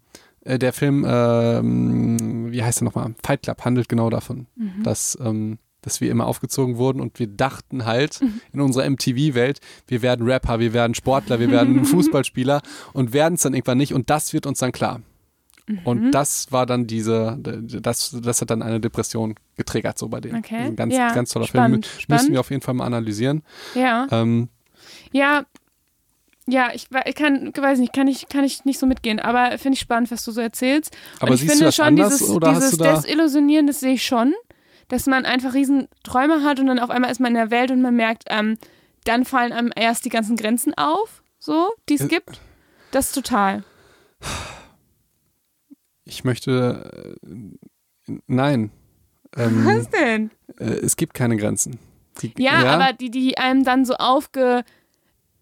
[0.48, 3.14] äh, der Film, ähm, wie heißt er nochmal?
[3.24, 4.84] Fight Club handelt genau davon, Mhm.
[4.84, 8.20] dass, ähm, dass wir immer aufgezogen wurden und wir dachten halt
[8.52, 12.62] in unserer MTV-Welt, wir werden Rapper, wir werden Sportler, wir werden Fußballspieler
[12.94, 15.02] und werden es dann irgendwann nicht und das wird uns dann klar.
[15.68, 15.80] Mhm.
[15.84, 20.38] Und das war dann diese, das, das hat dann eine Depression getriggert, so bei denen.
[20.40, 20.56] Okay.
[20.56, 21.96] Ein ganz, Ja, ganz toller spannend, Film.
[21.98, 22.32] Müssen spannend.
[22.32, 23.44] wir auf jeden Fall mal analysieren.
[23.76, 24.08] Ja.
[24.12, 24.48] Ähm,
[25.12, 25.46] Ja,
[26.48, 29.76] ja, ich, ich kann, weiß nicht, kann ich, kann ich nicht so mitgehen, aber finde
[29.76, 30.96] ich spannend, was du so erzählst.
[31.20, 32.96] aber Und ich siehst finde du das schon, dieses, oder dieses hast du da...
[32.96, 34.34] Desillusionieren, das sehe ich schon,
[34.88, 37.72] dass man einfach riesen Träume hat und dann auf einmal ist man in der Welt
[37.72, 38.58] und man merkt, ähm,
[39.04, 42.40] dann fallen einem erst die ganzen Grenzen auf, so, die es Äh, gibt.
[42.92, 43.64] Das total.
[46.06, 47.18] Ich möchte.
[47.26, 48.72] Äh, nein.
[49.36, 50.32] Ähm, Was denn?
[50.60, 51.80] äh, es gibt keine Grenzen.
[52.22, 54.64] Die, Ja, aber die, die einem dann so aufge,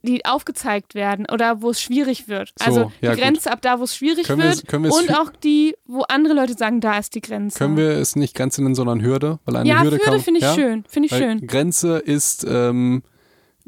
[0.06, 2.54] die aufgezeigt werden oder wo es schwierig wird.
[2.60, 5.32] So, Also ja, die Grenze ab da, wo es schwierig Können wird wir und auch
[5.44, 7.58] die, wo andere Leute sagen, da ist die Grenze.
[7.58, 9.39] Können wir es nicht Grenze nennen, sondern Hürde?
[9.46, 10.54] Weil eine ja, Hürde, Hürde finde ich ja?
[10.54, 10.84] schön.
[10.88, 11.48] Finde ich Weil schön.
[11.48, 13.04] Grenze ist, ähm,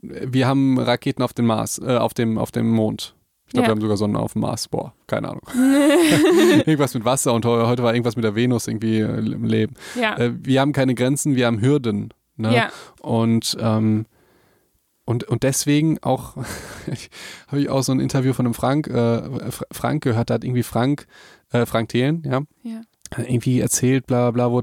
[0.02, 3.16] wir haben Raketen auf dem Mars, äh, auf dem, auf dem Mond.
[3.48, 3.68] Ich glaube, Ja.
[3.70, 4.68] wir haben sogar Sonnen auf dem Mars.
[4.68, 5.42] Boah, keine Ahnung.
[6.66, 9.74] irgendwas mit Wasser und heu- heute war irgendwas mit der Venus irgendwie äh, im Leben.
[10.00, 10.18] Ja.
[10.18, 12.14] Äh, wir haben keine Grenzen, wir haben Hürden.
[12.36, 12.54] Ne?
[12.54, 12.70] ja.
[13.02, 14.06] Und, ähm,
[15.08, 16.36] und, und deswegen auch,
[17.48, 20.44] habe ich auch so ein Interview von einem Frank, äh, Fra- Frank gehört, da hat
[20.44, 21.08] irgendwie Frank,
[21.52, 22.82] äh, Frank Thelen, ja, Ja.
[23.18, 24.62] irgendwie erzählt, bla bla, wo,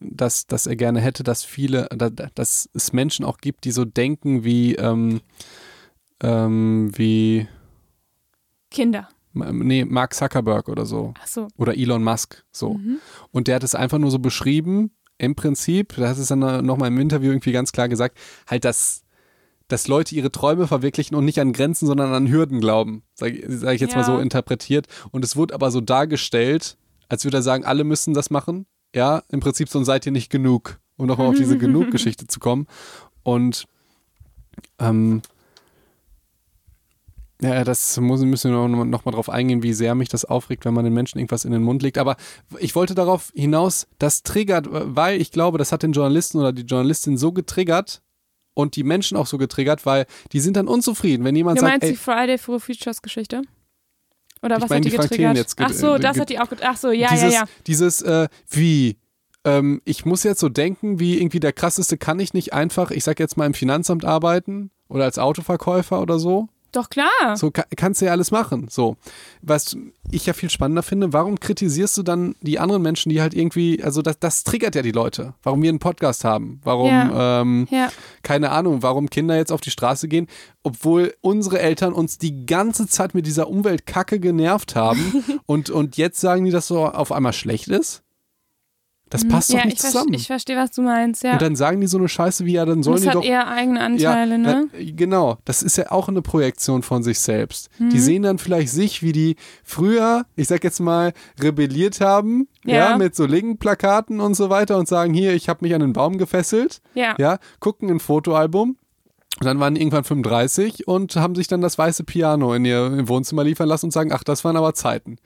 [0.00, 3.70] dass, dass er gerne hätte, dass viele, da- da- dass es Menschen auch gibt, die
[3.70, 5.20] so denken wie, ähm,
[6.22, 7.46] ähm, wie,
[8.70, 9.08] Kinder.
[9.34, 11.12] nee, Mark Zuckerberg oder so.
[11.20, 11.48] Ach so.
[11.58, 12.74] Oder Elon Musk, so.
[12.74, 12.98] Mhm.
[13.30, 16.98] Und der hat es einfach nur so beschrieben, im Prinzip, das ist dann nochmal im
[16.98, 19.01] Interview irgendwie ganz klar gesagt, halt das
[19.72, 23.74] dass Leute ihre Träume verwirklichen und nicht an Grenzen, sondern an Hürden glauben, sage sag
[23.74, 23.98] ich jetzt ja.
[23.98, 24.86] mal so interpretiert.
[25.10, 26.76] Und es wurde aber so dargestellt,
[27.08, 28.66] als würde er sagen, alle müssen das machen.
[28.94, 32.66] Ja, im Prinzip so seid ihr nicht genug, um nochmal auf diese Genug-Geschichte zu kommen.
[33.22, 33.66] Und
[34.78, 35.22] ähm,
[37.40, 40.66] ja, das muss, müssen wir noch, noch mal drauf eingehen, wie sehr mich das aufregt,
[40.66, 41.96] wenn man den Menschen irgendwas in den Mund legt.
[41.96, 42.16] Aber
[42.58, 46.62] ich wollte darauf hinaus, das triggert, weil ich glaube, das hat den Journalisten oder die
[46.62, 48.02] Journalistin so getriggert,
[48.54, 51.72] und die Menschen auch so getriggert, weil die sind dann unzufrieden, wenn jemand du sagt,
[51.72, 53.42] meinst ey, die Friday for Futures Geschichte?
[54.42, 55.36] Oder was mein, hat die, die getriggert?
[55.36, 57.44] jetzt Ach so, das hat die auch Ach so, ja, dieses, ja, ja.
[57.66, 58.96] Dieses, äh, wie,
[59.44, 63.04] ähm, ich muss jetzt so denken, wie irgendwie der krasseste kann ich nicht einfach, ich
[63.04, 66.48] sag jetzt mal im Finanzamt arbeiten oder als Autoverkäufer oder so.
[66.72, 67.36] Doch klar.
[67.36, 68.66] So kann, kannst du ja alles machen.
[68.70, 68.96] So.
[69.42, 69.76] Was
[70.10, 73.82] ich ja viel spannender finde, warum kritisierst du dann die anderen Menschen, die halt irgendwie,
[73.84, 75.34] also das, das triggert ja die Leute.
[75.42, 77.40] Warum wir einen Podcast haben, warum, Ja.
[77.42, 77.90] ähm, Ja.
[78.22, 80.28] keine Ahnung, warum Kinder jetzt auf die Straße gehen,
[80.62, 86.20] obwohl unsere Eltern uns die ganze Zeit mit dieser Umweltkacke genervt haben und, und jetzt
[86.20, 88.02] sagen die, dass so auf einmal schlecht ist?
[89.12, 89.54] Das passt Mhm.
[89.56, 90.14] ja, doch nicht ich, ver- zusammen.
[90.14, 91.34] ich verstehe, was du meinst, ja.
[91.34, 93.24] Und dann sagen die so eine Scheiße wie, ja, dann sollen das die hat doch
[93.24, 94.68] eher eigene Anteile, ne?
[94.72, 95.36] ja, äh, genau.
[95.44, 97.68] Das ist ja auch eine Projektion von sich selbst.
[97.78, 97.90] Mhm.
[97.90, 102.90] Die sehen dann vielleicht sich, wie die früher, ich sag jetzt mal, rebelliert haben, ja,
[102.92, 102.96] Ja.
[102.98, 106.18] mit so Linken-Plakaten und so weiter und sagen, hier, ich habe mich an den Baum
[106.18, 107.14] gefesselt, Ja.
[107.18, 108.76] ja, gucken ein Fotoalbum.
[109.40, 113.08] Und dann waren die irgendwann 35 und haben sich dann das weiße Piano in ihr
[113.08, 115.16] Wohnzimmer liefern lassen und sagen, ach, das waren aber Zeiten.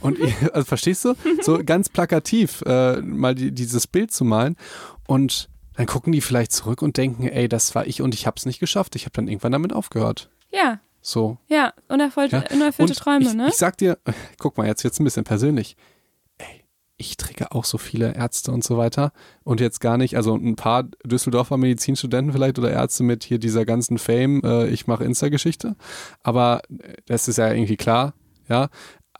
[0.00, 0.18] Und
[0.52, 1.14] also verstehst du?
[1.42, 4.56] So ganz plakativ äh, mal die, dieses Bild zu malen.
[5.06, 8.34] Und dann gucken die vielleicht zurück und denken, ey, das war ich und ich habe
[8.36, 8.96] es nicht geschafft.
[8.96, 10.30] Ich habe dann irgendwann damit aufgehört.
[10.52, 11.38] Ja, So.
[11.48, 11.72] ja.
[11.88, 12.54] Unerfüllte, Ja.
[12.54, 13.48] unerfüllte Träume, ich, ne?
[13.48, 13.98] Ich sag dir,
[14.38, 15.76] guck mal, jetzt wird's ein bisschen persönlich.
[16.38, 16.64] Ey,
[16.96, 19.12] ich träge auch so viele Ärzte und so weiter.
[19.44, 23.64] Und jetzt gar nicht, also ein paar Düsseldorfer Medizinstudenten vielleicht oder Ärzte mit hier dieser
[23.64, 25.76] ganzen Fame, äh, ich mache Insta-Geschichte.
[26.22, 26.62] Aber
[27.06, 28.12] das ist ja irgendwie klar,
[28.48, 28.68] ja.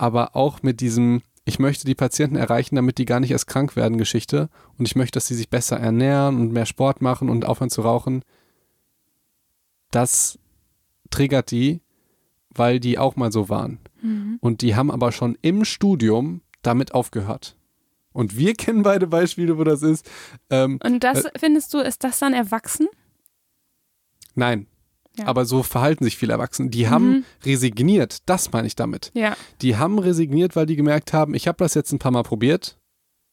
[0.01, 3.77] Aber auch mit diesem, ich möchte die Patienten erreichen, damit die gar nicht erst krank
[3.77, 4.49] werden, Geschichte.
[4.79, 7.83] Und ich möchte, dass sie sich besser ernähren und mehr Sport machen und aufhören zu
[7.83, 8.25] rauchen.
[9.91, 10.39] Das
[11.11, 11.83] triggert die,
[12.49, 13.79] weil die auch mal so waren.
[14.01, 14.39] Mhm.
[14.41, 17.59] Und die haben aber schon im Studium damit aufgehört.
[18.15, 20.11] Und wir kennen beide Beispiele, wo das ist.
[20.49, 22.89] Ähm, Und das, findest du, ist das dann erwachsen?
[24.35, 24.67] nein.
[25.21, 25.27] Ja.
[25.27, 26.71] Aber so verhalten sich viele Erwachsene.
[26.71, 27.25] Die haben Mhm.
[27.45, 28.19] resigniert.
[28.27, 29.11] Das meine ich damit.
[29.15, 29.37] Ja.
[29.63, 32.77] Die haben resigniert, weil die gemerkt haben, ich habe das jetzt ein paar Mal probiert.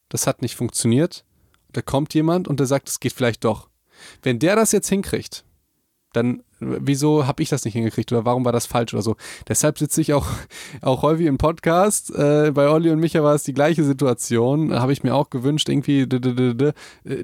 [0.08, 1.24] Das hat nicht funktioniert.
[1.72, 3.68] Da kommt jemand und der sagt, es geht vielleicht doch.
[4.22, 5.44] Wenn der das jetzt hinkriegt,
[6.14, 9.16] dann wieso habe ich das nicht hingekriegt oder warum war das falsch oder so.
[9.46, 10.26] Deshalb sitze ich auch,
[10.82, 12.10] auch häufig im Podcast.
[12.14, 14.72] Äh, bei Olli und Micha war es die gleiche Situation.
[14.72, 16.72] Habe ich mir auch gewünscht, irgendwie, äh,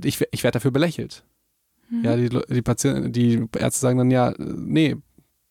[0.04, 1.24] ich, ich werde dafür belächelt.
[2.02, 4.96] Ja, die, Le- die Patienten, die Ärzte sagen dann ja, äh, nee,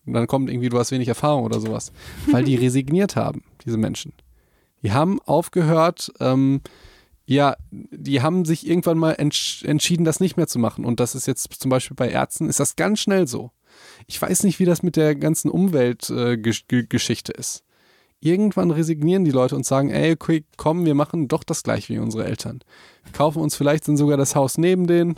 [0.05, 1.91] dann kommt irgendwie, du hast wenig Erfahrung oder sowas.
[2.31, 4.13] Weil die resigniert haben, diese Menschen.
[4.81, 6.61] Die haben aufgehört, ähm,
[7.25, 10.83] ja, die haben sich irgendwann mal entsch entschieden, das nicht mehr zu machen.
[10.83, 13.51] Und das ist jetzt zum Beispiel bei Ärzten, ist das ganz schnell so.
[14.07, 17.63] Ich weiß nicht, wie das mit der ganzen Umweltgeschichte ist.
[18.19, 21.99] Irgendwann resignieren die Leute und sagen, ey, okay, komm, wir machen doch das gleiche wie
[21.99, 22.59] unsere Eltern.
[23.11, 25.15] Kaufen uns vielleicht dann sogar das Haus neben denen.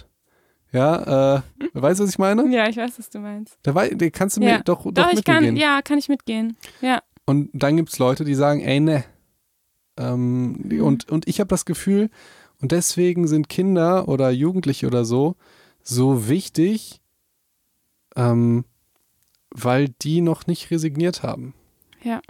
[0.76, 1.42] Ja, äh,
[1.74, 2.46] weißt du, was ich meine?
[2.54, 3.58] Ja, ich weiß, was du meinst.
[3.64, 4.58] Da da kannst du mir Ja.
[4.64, 6.58] doch, doch, Doch, mit ich kann, mir ja, kann ich mitgehen.
[6.82, 7.02] Ja.
[7.26, 9.04] Und dann gibt es Leute, die sagen, ey, ne.
[9.98, 12.10] Ähm, die- und, und ich habe das Gefühl,
[12.62, 15.36] und deswegen sind Kinder oder Jugendliche oder so
[15.88, 17.00] so wichtig,
[18.16, 18.66] ähm,
[19.52, 21.54] weil die noch nicht resigniert haben.
[22.04, 22.22] Ja.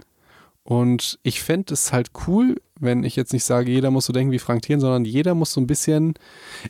[0.66, 4.32] Und ich fände es halt cool, wenn ich jetzt nicht sage, jeder muss so denken
[4.32, 6.14] wie Frank Thien, sondern jeder muss so ein bisschen,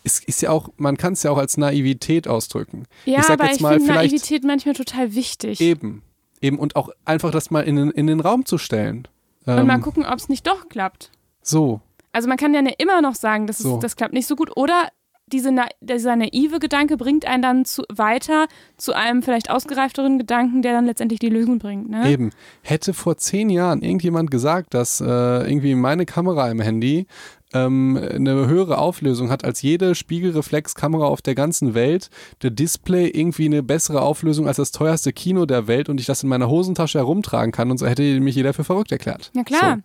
[0.05, 2.85] es ist ja auch, man kann es ja auch als Naivität ausdrücken.
[3.07, 5.61] Ja, Ich sag aber jetzt ich mal, finde vielleicht- Naivität manchmal total wichtig.
[5.63, 6.03] Eben.
[6.43, 9.09] Eben und auch einfach das mal in den, in den Raum zu stellen.
[9.47, 11.11] Und Ähm, mal gucken, ob es nicht doch klappt.
[11.43, 11.81] so.
[12.13, 13.79] Also man kann ja immer noch sagen, das, ist, So.
[13.79, 14.57] das klappt nicht so gut.
[14.57, 14.89] Oder
[15.33, 20.73] diese dieser naive Gedanke bringt einen dann zu, weiter zu einem vielleicht ausgereifteren Gedanken, der
[20.73, 21.91] dann letztendlich die Lösung bringt.
[21.91, 22.09] Ne?
[22.09, 22.31] Eben.
[22.63, 27.07] Hätte vor zehn Jahren irgendjemand gesagt, dass äh, irgendwie meine Kamera im Handy
[27.53, 32.11] ähm, eine höhere Auflösung hat als jede Spiegelreflexkamera auf der ganzen Welt,
[32.43, 36.23] der Display irgendwie eine bessere Auflösung als das teuerste Kino der Welt und ich das
[36.23, 39.33] in meiner Hosentasche herumtragen kann und so hätte mich jeder für verrückt erklärt.
[39.35, 39.81] Ja klar.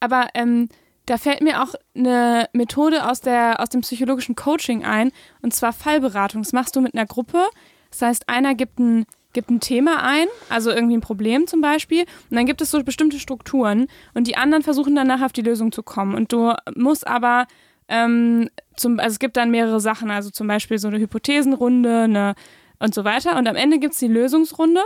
[0.00, 0.68] Aber ähm,
[1.06, 5.12] da fällt mir auch eine Methode aus, der, aus dem psychologischen Coaching ein,
[5.42, 6.42] und zwar Fallberatung.
[6.42, 7.44] Das machst du mit einer Gruppe.
[7.90, 12.02] Das heißt, einer gibt ein, gibt ein Thema ein, also irgendwie ein Problem zum Beispiel,
[12.30, 15.42] und dann gibt es so bestimmte Strukturen und die anderen versuchen dann nachher auf die
[15.42, 16.14] Lösung zu kommen.
[16.14, 17.46] Und du musst aber
[17.88, 22.34] ähm, zum, also es gibt dann mehrere Sachen, also zum Beispiel so eine Hypothesenrunde eine,
[22.78, 23.36] und so weiter.
[23.36, 24.80] Und am Ende gibt es die Lösungsrunde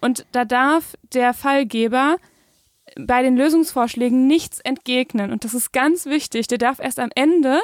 [0.00, 2.16] und da darf der Fallgeber
[2.98, 5.32] bei den Lösungsvorschlägen nichts entgegnen.
[5.32, 6.46] Und das ist ganz wichtig.
[6.48, 7.60] Der darf erst am Ende,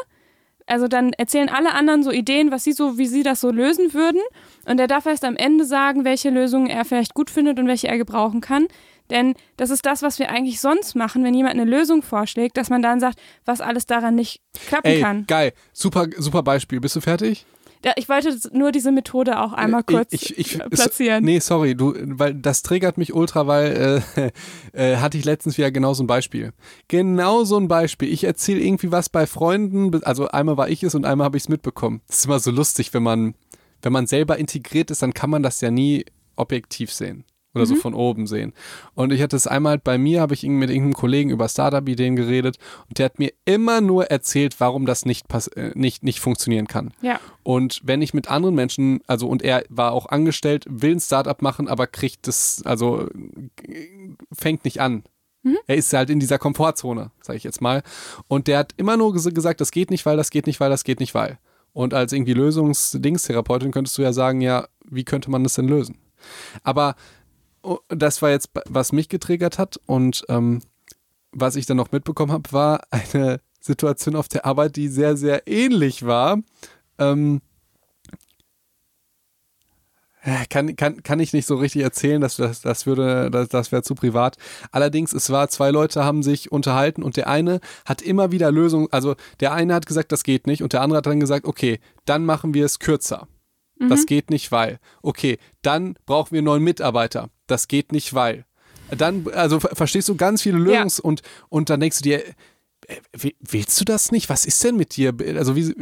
[0.66, 3.94] also dann erzählen alle anderen so Ideen, was sie so, wie sie das so lösen
[3.94, 4.20] würden.
[4.66, 7.88] Und er darf erst am Ende sagen, welche Lösungen er vielleicht gut findet und welche
[7.88, 8.66] er gebrauchen kann.
[9.10, 12.70] Denn das ist das, was wir eigentlich sonst machen, wenn jemand eine Lösung vorschlägt, dass
[12.70, 15.26] man dann sagt, was alles daran nicht klappen Ey, kann.
[15.26, 15.52] geil.
[15.72, 16.80] Super, super Beispiel.
[16.80, 17.46] Bist du fertig?
[17.86, 21.24] Ja, ich wollte nur diese Methode auch einmal kurz ich, ich, ich, platzieren.
[21.24, 24.30] Nee, sorry, du, weil das triggert mich ultra, weil äh,
[24.94, 26.52] äh, hatte ich letztens wieder genau so ein Beispiel.
[26.88, 28.12] Genau so ein Beispiel.
[28.12, 31.44] Ich erzähle irgendwie was bei Freunden, also einmal war ich es und einmal habe ich
[31.44, 32.00] es mitbekommen.
[32.08, 33.34] Das ist immer so lustig, wenn man,
[33.82, 37.22] wenn man selber integriert ist, dann kann man das ja nie objektiv sehen
[37.56, 37.68] oder mhm.
[37.68, 38.52] so von oben sehen.
[38.94, 42.58] Und ich hatte es einmal bei mir, habe ich mit irgendeinem Kollegen über Startup-Ideen geredet
[42.88, 46.92] und der hat mir immer nur erzählt, warum das nicht, äh, nicht, nicht funktionieren kann.
[47.00, 47.18] Ja.
[47.42, 51.40] Und wenn ich mit anderen Menschen, also und er war auch angestellt, will ein Startup
[51.42, 53.08] machen, aber kriegt das, also
[54.32, 55.02] fängt nicht an.
[55.42, 55.58] Mhm.
[55.66, 57.82] Er ist halt in dieser Komfortzone, sage ich jetzt mal.
[58.28, 60.84] Und der hat immer nur gesagt, das geht nicht, weil, das geht nicht, weil, das
[60.84, 61.38] geht nicht, weil.
[61.72, 65.98] Und als irgendwie Lösungsdingstherapeutin könntest du ja sagen, ja, wie könnte man das denn lösen?
[66.62, 66.96] Aber
[67.88, 69.80] das war jetzt, was mich getriggert hat.
[69.86, 70.60] Und ähm,
[71.32, 75.46] was ich dann noch mitbekommen habe, war eine Situation auf der Arbeit, die sehr, sehr
[75.46, 76.38] ähnlich war.
[76.98, 77.40] Ähm,
[80.50, 83.82] kann, kann, kann ich nicht so richtig erzählen, das, das, das würde, das, das wäre
[83.82, 84.36] zu privat.
[84.72, 88.88] Allerdings, es war, zwei Leute haben sich unterhalten und der eine hat immer wieder Lösungen,
[88.90, 91.78] also der eine hat gesagt, das geht nicht und der andere hat dann gesagt, okay,
[92.06, 93.28] dann machen wir es kürzer.
[93.78, 93.88] Mhm.
[93.88, 94.80] Das geht nicht, weil.
[95.02, 97.30] Okay, dann brauchen wir neuen Mitarbeiter.
[97.46, 98.44] Das geht nicht, weil.
[98.90, 101.04] Dann, also verstehst du ganz viele Lösungs- ja.
[101.04, 102.22] und, und dann denkst du dir,
[102.88, 104.28] äh, willst du das nicht?
[104.28, 105.12] Was ist denn mit dir?
[105.36, 105.74] Also wie.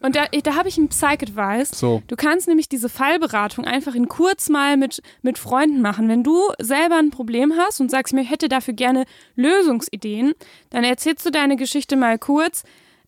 [0.00, 1.70] Und da, da habe ich einen Psych-Advice.
[1.70, 2.02] So.
[2.06, 6.08] Du kannst nämlich diese Fallberatung einfach in kurz mal mit, mit Freunden machen.
[6.08, 10.34] Wenn du selber ein Problem hast und sagst, ich hätte dafür gerne Lösungsideen,
[10.70, 12.62] dann erzählst du deine Geschichte mal kurz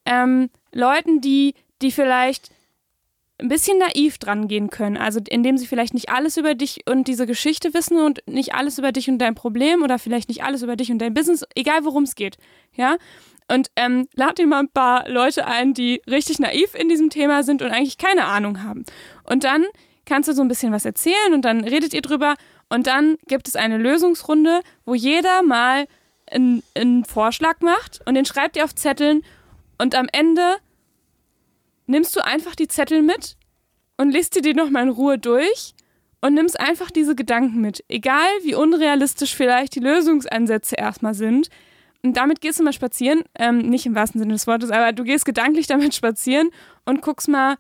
[0.05, 2.51] ähm, Leuten, die, die vielleicht
[3.41, 4.97] ein bisschen naiv dran gehen können.
[4.97, 8.79] Also indem sie vielleicht nicht alles über dich und diese Geschichte wissen und nicht alles
[8.79, 11.85] über dich und dein Problem oder vielleicht nicht alles über dich und dein Business, egal
[11.85, 12.37] worum es geht.
[12.75, 12.97] Ja.
[13.51, 17.43] Und ähm, lad dir mal ein paar Leute ein, die richtig naiv in diesem Thema
[17.43, 18.85] sind und eigentlich keine Ahnung haben.
[19.25, 19.65] Und dann
[20.05, 22.37] kannst du so ein bisschen was erzählen und dann redet ihr drüber
[22.69, 25.87] und dann gibt es eine Lösungsrunde, wo jeder mal
[26.31, 29.23] einen, einen Vorschlag macht und den schreibt ihr auf Zetteln
[29.79, 30.57] und am Ende
[31.91, 33.37] nimmst du einfach die Zettel mit
[33.99, 35.75] und liest dir die nochmal in Ruhe durch
[36.21, 37.85] und nimmst einfach diese Gedanken mit.
[37.89, 41.49] Egal wie unrealistisch vielleicht die Lösungsansätze erstmal sind.
[42.03, 45.05] Und damit gehst du mal spazieren, ähm, nicht im wahrsten Sinne des Wortes, aber du
[45.05, 46.51] gehst gedanklich damit spazieren
[46.87, 47.57] und guckst mal,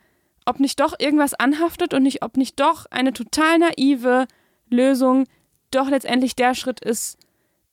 [0.46, 4.26] ob nicht doch irgendwas anhaftet und nicht, ob nicht doch eine total naive
[4.70, 5.26] Lösung
[5.70, 7.18] doch letztendlich der Schritt ist,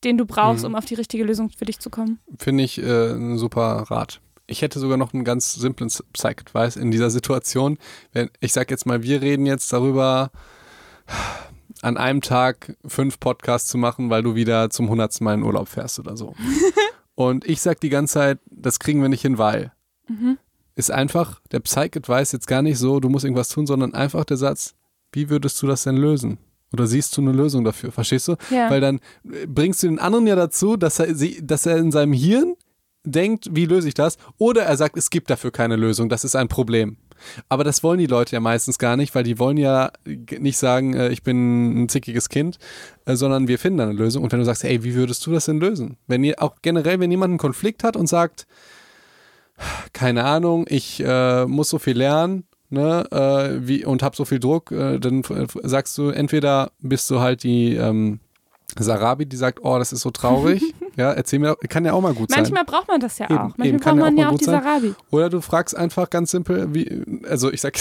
[0.03, 0.71] den du brauchst, mhm.
[0.71, 2.19] um auf die richtige Lösung für dich zu kommen.
[2.37, 6.89] Finde ich äh, ein super Rat ich hätte sogar noch einen ganz simplen Psych-Advice in
[6.89, 7.77] dieser Situation.
[8.13, 10.31] Wenn, ich sag jetzt mal, wir reden jetzt darüber,
[11.81, 15.67] an einem Tag fünf Podcasts zu machen, weil du wieder zum hundertsten Mal in Urlaub
[15.67, 16.33] fährst oder so.
[17.15, 19.73] Und ich sag die ganze Zeit, das kriegen wir nicht hin, weil.
[20.07, 20.37] Mhm.
[20.75, 24.37] Ist einfach der Psych-Advice jetzt gar nicht so, du musst irgendwas tun, sondern einfach der
[24.37, 24.75] Satz,
[25.11, 26.37] wie würdest du das denn lösen?
[26.71, 27.91] Oder siehst du eine Lösung dafür?
[27.91, 28.35] Verstehst du?
[28.51, 28.69] Ja.
[28.69, 31.07] Weil dann bringst du den anderen ja dazu, dass er,
[31.41, 32.55] dass er in seinem Hirn
[33.11, 34.17] denkt, wie löse ich das?
[34.37, 36.97] Oder er sagt, es gibt dafür keine Lösung, das ist ein Problem.
[37.49, 40.93] Aber das wollen die Leute ja meistens gar nicht, weil die wollen ja nicht sagen,
[40.93, 42.59] äh, ich bin ein zickiges Kind,
[43.05, 44.23] äh, sondern wir finden eine Lösung.
[44.23, 45.97] Und wenn du sagst, ey, wie würdest du das denn lösen?
[46.07, 48.47] Wenn ihr auch generell, wenn jemand einen Konflikt hat und sagt,
[49.93, 54.39] keine Ahnung, ich äh, muss so viel lernen, ne, äh, wie, und hab so viel
[54.39, 55.23] Druck, äh, dann
[55.63, 58.19] sagst du, entweder bist du halt die ähm,
[58.77, 60.61] Sarabi, die sagt, oh, das ist so traurig.
[60.95, 62.41] ja, erzähl mir, kann ja auch mal gut sein.
[62.41, 63.41] Manchmal braucht man das ja eben, auch.
[63.57, 64.95] Manchmal eben, braucht man ja auch, die Sarabi.
[65.09, 67.79] Oder du fragst einfach ganz simpel, wie, also ich sag,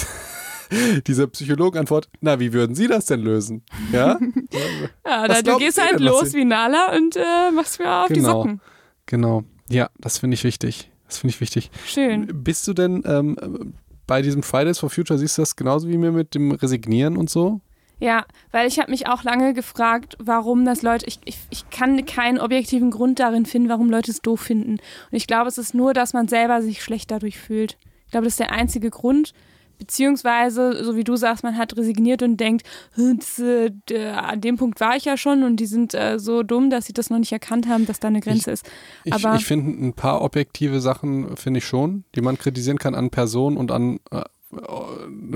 [1.07, 3.63] diese Psychologenantwort, na, wie würden Sie das denn lösen?
[3.93, 4.19] Ja,
[5.07, 8.25] ja da, du gehst halt los wie Nala und äh, machst mir auf genau, die
[8.25, 8.61] Socken.
[9.07, 10.91] Genau, ja, das finde ich wichtig.
[11.09, 11.71] Das finde ich wichtig.
[11.85, 12.27] Schön.
[12.43, 13.75] Bist du denn ähm,
[14.07, 17.31] bei diesem Fridays for Future, siehst du das genauso wie mir mit dem Resignieren und
[17.31, 17.61] so?
[17.99, 22.05] Ja, weil ich habe mich auch lange gefragt, warum das Leute, ich, ich, ich kann
[22.05, 24.73] keinen objektiven Grund darin finden, warum Leute es doof finden.
[24.73, 24.81] Und
[25.13, 27.79] ich glaube, es ist nur, dass man selber sich schlecht dadurch fühlt.
[28.05, 29.33] Ich glaube, das ist der einzige Grund.
[29.79, 33.71] Beziehungsweise, so wie du sagst, man hat resigniert und denkt, "Hm, das, äh,
[34.11, 36.93] an dem Punkt war ich ja schon und die sind äh, so dumm, dass sie
[36.93, 38.67] das noch nicht erkannt haben, dass da eine Grenze ist.
[39.05, 42.95] Ich, Aber- ich finde ein paar objektive Sachen, finde ich schon, die man kritisieren kann
[42.95, 44.23] an Personen und an äh,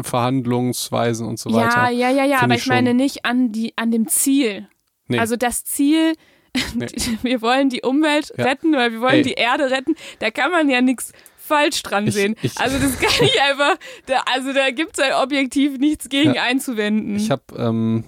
[0.02, 1.90] Verhandlungsweisen und so Ja, weiter.
[1.90, 4.68] ja, ja, ja, Find aber ich ich meine nicht an, die, an dem Ziel.
[5.08, 5.18] Nee.
[5.18, 6.14] Also das Ziel,
[6.74, 6.86] Nee.
[7.22, 8.44] wir wollen die Umwelt Ja.
[8.44, 9.22] retten oder wir wollen Ey.
[9.22, 12.36] die Erde retten, da kann man ja nichts falsch dran Ich- sehen.
[12.42, 16.34] ich- also das kann ich einfach, da, also da gibt es ja objektiv nichts gegen
[16.34, 16.42] Ja.
[16.44, 17.16] einzuwenden.
[17.16, 18.04] Ich habe, ähm,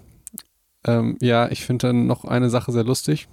[0.86, 3.28] ähm, ja, ich finde dann noch eine Sache sehr lustig.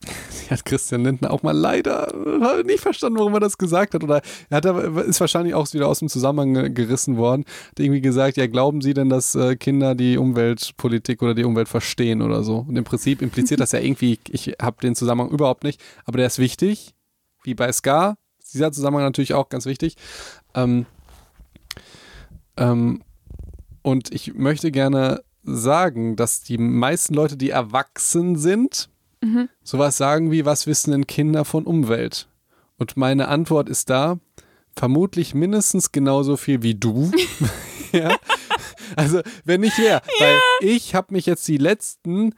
[0.46, 4.02] Die hat Christian Lindner auch mal leider äh, nicht verstanden, warum er das gesagt hat.
[4.04, 7.44] Oder er hat aber, ist wahrscheinlich auch wieder aus dem Zusammenhang ge- gerissen worden.
[7.70, 11.68] Hat irgendwie gesagt, ja, glauben Sie denn, dass äh, Kinder die Umweltpolitik oder die Umwelt
[11.68, 12.64] verstehen oder so?
[12.68, 16.26] Und im Prinzip impliziert das ja irgendwie, ich habe den Zusammenhang überhaupt nicht, aber der
[16.26, 16.94] ist wichtig,
[17.42, 18.16] wie bei Ska.
[18.52, 19.96] Dieser Zusammenhang natürlich auch ganz wichtig.
[20.54, 20.86] Ähm,
[22.56, 23.02] ähm,
[23.82, 28.88] und ich möchte gerne sagen, dass die meisten Leute, die erwachsen sind,
[29.20, 29.48] Mhm.
[29.62, 32.28] sowas sagen wie, was wissen denn Kinder von Umwelt?
[32.76, 34.18] Und meine Antwort ist da,
[34.76, 37.10] vermutlich mindestens genauso viel wie du.
[37.92, 38.16] ja?
[38.96, 40.02] Also, wenn nicht mehr.
[40.18, 42.34] Weil ich habe mich jetzt die letzten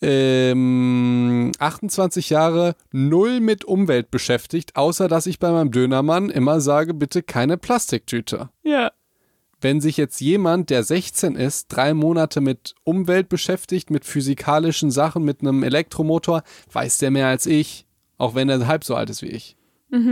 [0.00, 6.94] ähm, 28 Jahre null mit Umwelt beschäftigt, außer dass ich bei meinem Dönermann immer sage,
[6.94, 8.92] bitte keine Plastiktüte ja.
[9.64, 15.24] Wenn sich jetzt jemand, der 16 ist, drei Monate mit Umwelt beschäftigt, mit physikalischen Sachen,
[15.24, 17.86] mit einem Elektromotor, weiß der mehr als ich,
[18.18, 19.56] auch wenn er halb so alt ist wie ich.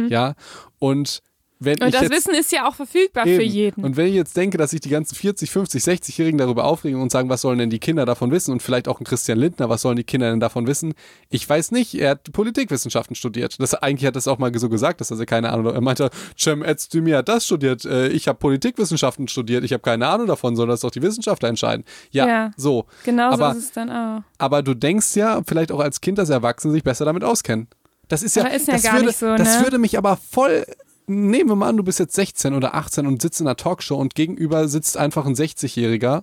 [0.08, 0.34] Ja,
[0.78, 1.22] und
[1.64, 1.80] wenn.
[1.82, 3.52] Und das jetzt, Wissen ist ja auch verfügbar für Eben.
[3.52, 3.84] jeden.
[3.84, 7.10] Und wenn ich jetzt denke, dass sich die ganzen 40, 50, 60-Jährigen darüber aufregen und
[7.12, 9.82] sagen, was sollen denn die Kinder davon wissen und vielleicht auch ein Christian Lindner, was
[9.82, 10.94] sollen die Kinder denn davon wissen?
[11.30, 13.56] Ich weiß nicht, er hat Politikwissenschaften studiert.
[13.58, 16.10] Das, eigentlich hat er es auch mal so gesagt, dass er keine Ahnung, er meinte,
[16.38, 20.56] Cem Özdemir hat das studiert, äh, ich habe Politikwissenschaften studiert, ich habe keine Ahnung davon,
[20.56, 21.84] sollen das doch die Wissenschaftler entscheiden.
[22.10, 22.50] Ja, Ja.
[22.56, 22.86] so.
[23.04, 24.22] Genauso aber- ist es dann auch.
[24.38, 27.68] Aber du denkst ja, vielleicht auch als Kind, dass Erwachsene sich besser damit auskennen.
[28.08, 29.64] Das ist ja, ist ja das, gar würde, nicht so, das ne?
[29.64, 30.66] würde mich aber voll.
[31.06, 33.96] Nehmen wir mal an, du bist jetzt 16 oder 18 und sitzt in einer Talkshow
[33.96, 36.22] und gegenüber sitzt einfach ein 60-Jähriger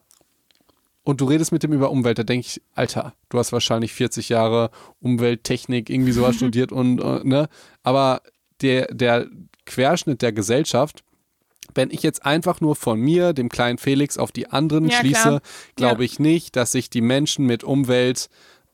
[1.04, 2.18] und du redest mit dem über Umwelt.
[2.20, 4.70] Da denke ich, Alter, du hast wahrscheinlich 40 Jahre
[5.02, 7.50] Umwelttechnik, irgendwie sowas studiert und, äh, ne?
[7.84, 8.22] Aber
[8.62, 9.28] der, der
[9.66, 11.04] Querschnitt der Gesellschaft,
[11.76, 15.42] wenn ich jetzt einfach nur von mir, dem kleinen Felix, auf die anderen Ja, schließe,
[15.76, 16.06] glaube Ja.
[16.06, 18.30] ich nicht, dass sich die Menschen mit Umwelt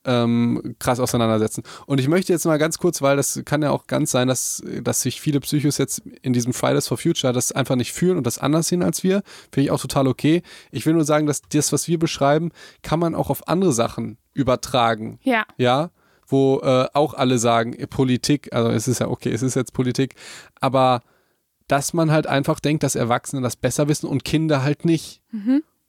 [0.06, 1.64] ähm, krass auseinandersetzen.
[1.86, 4.64] Und ich möchte jetzt mal ganz kurz, weil das kann ja auch ganz sein, dass,
[4.82, 8.28] dass sich viele Psychos jetzt in diesem Fridays for Future das einfach nicht fühlen und
[8.28, 9.24] das anders sehen als wir.
[9.52, 10.42] Finde ich auch total okay.
[10.72, 12.52] Ich will nur sagen, dass das, was wir beschreiben,
[12.82, 15.20] kann man auch auf andere Sachen übertragen.
[15.24, 15.46] Ja.
[15.58, 15.92] Ja,
[16.28, 19.74] wo äh, auch alle sagen, äh, Politik, also es ist ja okay, es ist jetzt
[19.74, 20.16] Politik,
[20.60, 21.02] aber
[21.68, 25.22] dass man halt einfach denkt, dass Erwachsene das besser wissen und Kinder halt nicht.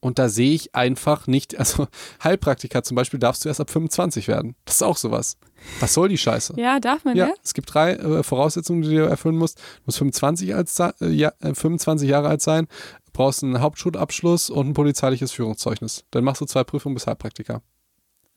[0.07, 1.89] Und da sehe ich einfach nicht, also
[2.23, 4.55] Heilpraktiker zum Beispiel darfst du erst ab 25 werden.
[4.65, 5.37] Das ist auch sowas.
[5.81, 6.55] Was soll die Scheiße?
[6.57, 7.35] Ja, darf man, Ja, ja?
[7.43, 9.59] es gibt drei äh, Voraussetzungen, die du erfüllen musst.
[9.59, 12.69] Du musst 25, als, äh, ja, äh, 25 Jahre alt sein,
[13.13, 16.05] brauchst einen Hauptschulabschluss und ein polizeiliches Führungszeugnis.
[16.13, 17.63] Dann machst du zwei Prüfungen bis Heilpraktiker.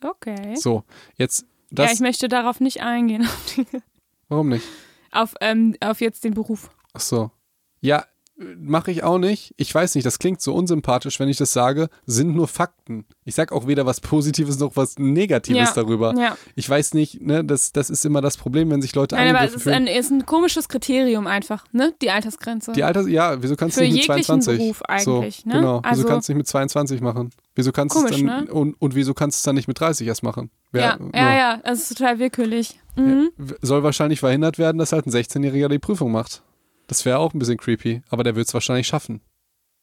[0.04, 0.56] Okay.
[0.56, 0.86] So,
[1.18, 1.94] jetzt ja, das.
[1.94, 3.28] ich möchte darauf nicht eingehen.
[4.28, 4.66] warum nicht?
[5.12, 6.72] auf, ähm, auf jetzt den Beruf.
[6.94, 7.32] Ach so.
[7.82, 8.06] Ja,
[8.58, 9.54] mache ich auch nicht.
[9.58, 13.06] Ich weiß nicht, das klingt so unsympathisch, wenn ich das sage, sind nur Fakten.
[13.26, 16.14] Ich sag auch weder was Positives noch was Negatives Ja, darüber.
[16.18, 16.38] ja.
[16.56, 19.46] Ich weiß nicht, ne, das, das ist immer das Problem, wenn sich Leute Nein, aber
[19.46, 21.94] es ist ein, ist ein komisches Kriterium einfach, ne?
[22.02, 22.72] Die Altersgrenze.
[22.72, 24.58] Die Alters, ja, wieso kannst du nicht mit jeglichen 22?
[24.58, 25.04] Beruf eigentlich,
[25.44, 25.56] so, ne?
[25.56, 27.32] Genau, Also- wieso kannst du nicht mit 22 machen?
[27.56, 28.52] Wieso kannst du es Komisch, dann ne?
[28.54, 30.50] und, und wieso kannst du es dann nicht mit 30 erst machen?
[30.72, 32.80] ja, Wer- ja, ja, das ist total willkürlich.
[32.96, 33.32] Mhm.
[33.62, 36.42] Soll wahrscheinlich verhindert werden, dass halt ein 16-Jähriger die Prüfung macht.
[36.90, 39.22] Das wäre auch ein bisschen creepy, aber der wird es wahrscheinlich schaffen.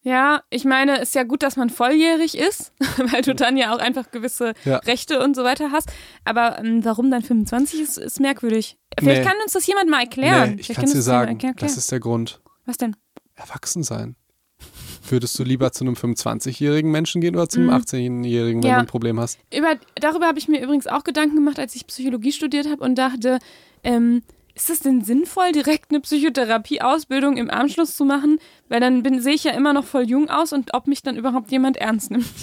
[0.02, 2.72] Ja, ich meine, ist ja gut, dass man volljährig ist,
[3.12, 4.76] weil du dann ja auch einfach gewisse Ja.
[4.78, 5.90] Rechte und so weiter hast.
[6.24, 8.76] Aber ähm, warum dann 25 ist, ist merkwürdig.
[8.98, 9.26] Vielleicht Nee.
[9.28, 10.56] kann uns das jemand mal erklären.
[10.56, 11.56] nee, ich kann es dir sagen, erklären.
[11.58, 12.40] das ist der Grund.
[12.66, 12.94] Was denn?
[13.34, 14.16] Erwachsen sein.
[15.08, 17.74] Würdest du lieber zu einem 25-jährigen Menschen gehen oder zu einem Mhm.
[17.74, 18.74] 18-jährigen, wenn Ja.
[18.76, 19.38] du ein Problem hast?
[19.56, 22.96] Über, darüber habe ich mir übrigens auch Gedanken gemacht, als ich Psychologie studiert habe und
[22.96, 23.38] dachte,
[23.84, 24.22] ähm,
[24.56, 28.38] ist es denn sinnvoll, direkt eine Psychotherapie-Ausbildung im Anschluss zu machen?
[28.70, 31.16] Weil dann bin, sehe ich ja immer noch voll jung aus und ob mich dann
[31.16, 32.26] überhaupt jemand ernst nimmt.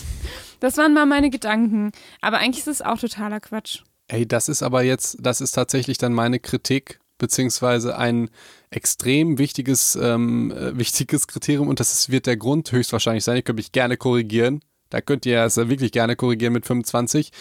[0.59, 1.91] Das waren mal meine Gedanken.
[2.21, 3.81] Aber eigentlich ist es auch totaler Quatsch.
[4.07, 8.29] Ey, das ist aber jetzt, das ist tatsächlich dann meine Kritik, beziehungsweise ein
[8.69, 13.35] extrem wichtiges, ähm, äh, wichtiges Kriterium und das wird der Grund höchstwahrscheinlich sein.
[13.35, 14.61] Ich könnte mich gerne korrigieren.
[14.89, 17.31] Da könnt ihr es wirklich gerne korrigieren mit 25,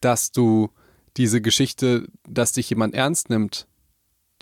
[0.00, 0.70] dass du
[1.16, 3.68] diese Geschichte, dass dich jemand ernst nimmt,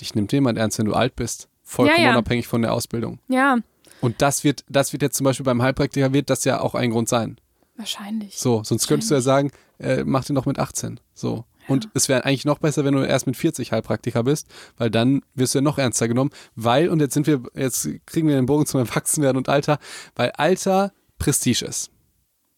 [0.00, 1.48] dich nimmt jemand ernst, wenn du alt bist.
[1.62, 2.10] Vollkommen Ja, ja.
[2.12, 3.18] unabhängig von der Ausbildung.
[3.28, 3.58] Ja.
[4.00, 6.90] Und das wird, das wird jetzt zum Beispiel beim Heilpraktiker wird das ja auch ein
[6.90, 7.36] Grund sein.
[7.76, 8.36] Wahrscheinlich.
[8.38, 11.00] So, sonst könntest du ja sagen, äh, mach den doch mit 18.
[11.14, 11.44] So.
[11.68, 15.22] Und es wäre eigentlich noch besser, wenn du erst mit 40 Heilpraktiker bist, weil dann
[15.34, 16.30] wirst du ja noch ernster genommen.
[16.56, 19.78] Weil, und jetzt sind wir, jetzt kriegen wir den Bogen zum Erwachsenwerden und Alter,
[20.16, 21.90] weil Alter Prestige ist.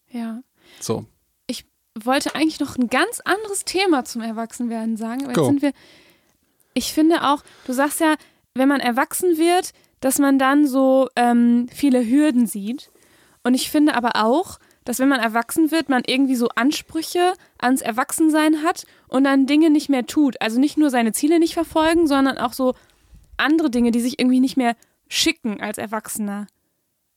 [0.09, 0.41] Ja.
[0.79, 1.05] So.
[1.47, 1.65] Ich
[2.01, 5.41] wollte eigentlich noch ein ganz anderes Thema zum Erwachsenwerden sagen, aber Go.
[5.41, 5.73] jetzt sind wir.
[6.73, 8.15] Ich finde auch, du sagst ja,
[8.55, 12.91] wenn man erwachsen wird, dass man dann so ähm, viele Hürden sieht.
[13.43, 17.81] Und ich finde aber auch, dass wenn man erwachsen wird, man irgendwie so Ansprüche ans
[17.81, 20.41] Erwachsensein hat und dann Dinge nicht mehr tut.
[20.41, 22.75] Also nicht nur seine Ziele nicht verfolgen, sondern auch so
[23.37, 24.75] andere Dinge, die sich irgendwie nicht mehr
[25.07, 26.47] schicken als Erwachsener.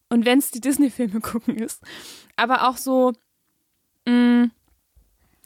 [0.08, 1.82] Und wenn es die Disney-Filme gucken ist.
[2.36, 3.12] Aber auch so,
[4.06, 4.50] mh,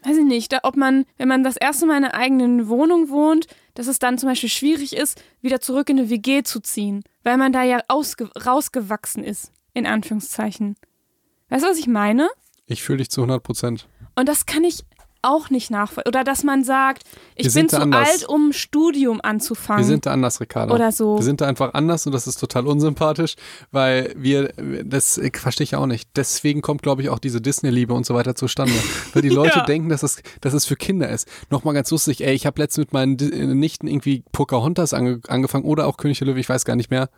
[0.05, 3.47] weiß ich nicht, ob man, wenn man das erste Mal in einer eigenen Wohnung wohnt,
[3.75, 7.37] dass es dann zum Beispiel schwierig ist, wieder zurück in eine WG zu ziehen, weil
[7.37, 10.77] man da ja ausge rausgewachsen ist, in Anführungszeichen.
[11.49, 12.29] Weißt du, was ich meine?
[12.67, 13.89] Ich fühle dich zu 100 Prozent.
[14.15, 14.85] Und das kann ich
[15.23, 16.09] auch nicht nachvollziehen.
[16.09, 17.03] Oder dass man sagt,
[17.35, 18.09] ich bin zu anders.
[18.09, 19.83] alt, um ein Studium anzufangen.
[19.85, 20.75] Wir sind da anders, Ricarda.
[20.75, 21.19] Oder so.
[21.19, 23.37] Wir sind da einfach anders und das ist total unsympathisch,
[23.71, 24.53] weil wir,
[24.85, 26.09] das äh, verstehe ich auch nicht.
[26.17, 28.73] Deswegen kommt, glaube ich, auch diese Disney-Liebe und so weiter zustande.
[29.13, 29.65] weil die Leute Ja.
[29.65, 31.29] denken, dass es, dass es für Kinder ist.
[31.51, 35.65] Nochmal ganz lustig, ey, ich habe letztens mit meinen Di- Nichten irgendwie Pocahontas ange angefangen
[35.65, 37.09] oder auch König der Löwe, ich weiß gar nicht mehr.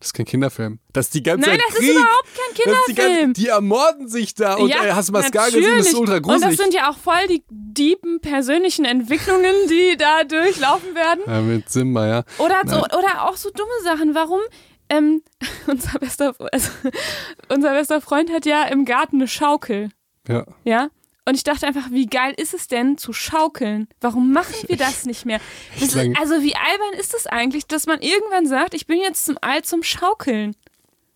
[0.00, 0.78] Das ist kein Kinderfilm.
[0.92, 1.88] Das ist die ganze Nein, Zeit das Krieg.
[1.88, 2.62] ist überhaupt kein die,
[2.94, 3.18] Kinderfilm.
[3.26, 5.76] ganze, die ermorden sich da und ja, ey, hast du mal Scar gesehen?
[5.78, 6.56] Das ist ultra Und gruselig.
[6.56, 11.20] das sind ja auch voll die deepen persönlichen Entwicklungen, die da durchlaufen werden.
[11.26, 12.24] ja, mit Simba, ja.
[12.38, 14.14] Oder, so, oder auch so dumme Sachen.
[14.14, 14.40] Warum?
[14.88, 15.22] Ähm,
[15.66, 16.70] unser, bester, also,
[17.48, 19.90] unser bester Freund hat ja im Garten eine Schaukel.
[20.28, 20.44] Ja.
[20.64, 20.88] Ja?
[21.28, 23.86] Und ich dachte einfach, wie geil ist es denn zu schaukeln?
[24.00, 25.40] Warum machen wir das nicht mehr?
[25.78, 29.26] Das ist, also wie albern ist es eigentlich, dass man irgendwann sagt, ich bin jetzt
[29.26, 30.56] zum alt zum Schaukeln?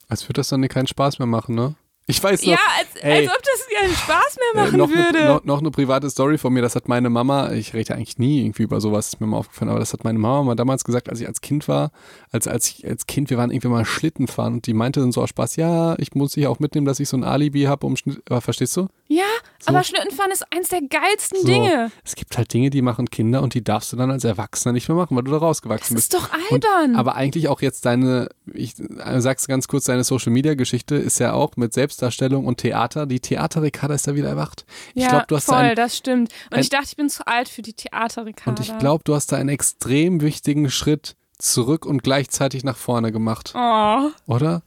[0.09, 1.77] Als würde das dann keinen Spaß mehr machen, ne?
[2.07, 4.89] Ich weiß noch, Ja, als, ey, als ob das keinen Spaß mehr Äh, machen noch,
[4.91, 5.19] würde.
[5.19, 8.19] Eine, noch, noch eine private Story von mir, das hat meine Mama, ich rede eigentlich
[8.19, 10.83] nie irgendwie über sowas, ist mir mal aufgefallen, aber das hat meine Mama mal damals
[10.85, 11.93] gesagt, als ich als Kind war,
[12.33, 15.13] als, als ich als Kind, wir waren irgendwie mal Schlitten fahren und die meinte dann
[15.13, 17.87] so aus Spaß, ja, ich muss dich auch mitnehmen, dass ich so ein Alibi habe,
[17.87, 18.89] um Schnitt, aber verstehst du?
[19.09, 19.23] ja,
[19.67, 21.93] aber Schlittenfahren ist eins der geilsten So, Dinge.
[22.05, 24.89] Es gibt halt Dinge, die machen Kinder und die darfst du dann als Erwachsener nicht
[24.89, 26.13] mehr machen, weil du da Das rausgewachsen bist.
[26.15, 26.97] ist doch Und, albern.
[26.97, 31.21] aber eigentlich auch jetzt deine, ich äh, sag's ganz kurz, deine Social Media Geschichte ist
[31.21, 33.07] ja auch mit Selbstdarstellung und Theater.
[33.07, 34.65] Die Theater-Ricarda ist da wieder erwacht.
[34.95, 36.33] Ich ja, glaube, du hast da voll, ein, das stimmt.
[36.51, 38.51] Und ein- ich dachte, ich bin zu alt für die Theater, Ricarda.
[38.51, 43.13] Und ich glaube, du hast da einen extrem wichtigen Schritt zurück und gleichzeitig nach vorne
[43.13, 44.09] gemacht, Oh.
[44.27, 44.63] oder?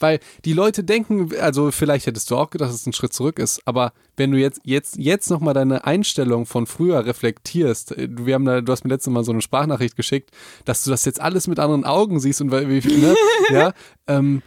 [0.00, 3.38] Weil die Leute denken, also vielleicht hättest du auch gedacht, dass es ein Schritt zurück
[3.40, 8.34] ist, aber wenn du jetzt jetzt jetzt nochmal deine Einstellung von früher reflektierst, äh, wir
[8.34, 10.30] haben da, du hast mir letztes Mal so eine Sprachnachricht geschickt,
[10.64, 13.14] dass du das jetzt alles mit anderen Augen siehst und weil- wie, ne,
[13.50, 13.72] ja,
[14.06, 14.42] ähm,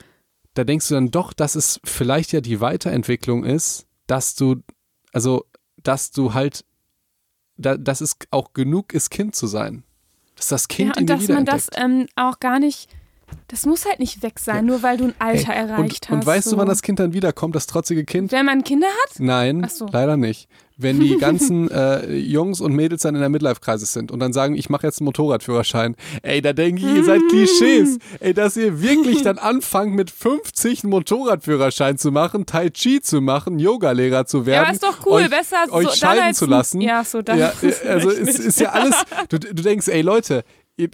[0.53, 4.57] da denkst du dann doch, dass es vielleicht ja die Weiterentwicklung ist, dass du,
[5.13, 5.45] also,
[5.81, 6.65] dass du halt,
[7.57, 9.83] da, dass es auch genug ist, Kind zu sein.
[10.35, 12.89] Dass das Kind Ja, in und dass man das ähm, auch gar nicht,
[13.47, 16.11] das muss halt nicht weg sein, nur weil du ein Alter Ey, erreicht und, hast.
[16.11, 16.55] und weißt so.
[16.55, 18.31] du, wann das Kind dann wiederkommt, das trotzige Kind?
[18.31, 19.19] Wenn man Kinder hat?
[19.19, 19.85] Nein, so.
[19.85, 20.49] leider nicht.
[20.81, 24.55] Wenn die ganzen äh, Jungs und Mädels dann in der Midlife-Kreise sind und dann sagen,
[24.55, 25.95] ich mache jetzt einen Motorradführerschein.
[26.21, 27.97] Ey, da denke ich, ihr seid Klischees.
[28.19, 33.21] Ey, dass ihr wirklich dann anfangt, mit 50 einen Motorradführerschein zu machen, Tai Chi zu
[33.21, 34.65] machen, Yoga-Lehrer zu Ja, werden.
[34.65, 36.81] aber ist doch cool, euch, besser so, euch dann scheiden zu lassen.
[36.81, 37.39] Ja, so dann.
[37.39, 37.53] Ja,
[37.87, 38.95] also es ist ja alles,
[39.29, 40.43] du, du denkst, ey Leute,
[40.77, 40.89] ihr,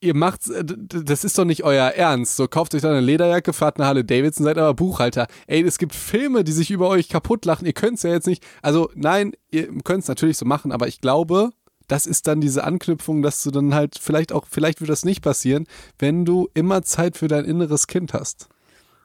[0.00, 2.36] ihr macht, das ist doch nicht euer Ernst.
[2.36, 5.26] So kauft euch dann eine Lederjacke, fahrt eine Halle Davidson, seid aber Buchhalter.
[5.46, 7.66] Ey, es gibt Filme, die sich über euch kaputt lachen.
[7.66, 10.88] Ihr könnt es ja jetzt nicht, also nein, ihr könnt es natürlich so machen, aber
[10.88, 11.50] ich glaube,
[11.88, 15.22] das ist dann diese Anknüpfung, dass du dann halt vielleicht auch, vielleicht wird das nicht
[15.22, 15.66] passieren,
[15.98, 18.48] wenn du immer Zeit für dein inneres Kind hast.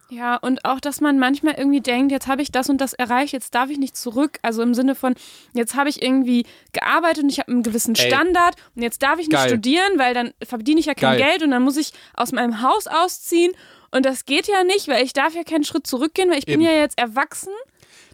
[0.09, 3.33] Ja, und auch, dass man manchmal irgendwie denkt, jetzt habe ich das und das erreicht,
[3.33, 4.37] jetzt darf ich nicht zurück.
[4.41, 5.15] Also im Sinne von,
[5.53, 8.07] jetzt habe ich irgendwie gearbeitet und ich habe einen gewissen Ey.
[8.07, 9.49] Standard und jetzt darf ich nicht Geil.
[9.49, 11.29] studieren, weil dann verdiene ich ja kein Geil.
[11.29, 13.53] Geld und dann muss ich aus meinem Haus ausziehen.
[13.91, 16.61] Und das geht ja nicht, weil ich darf ja keinen Schritt zurückgehen, weil ich Eben.
[16.63, 17.53] bin ja jetzt erwachsen.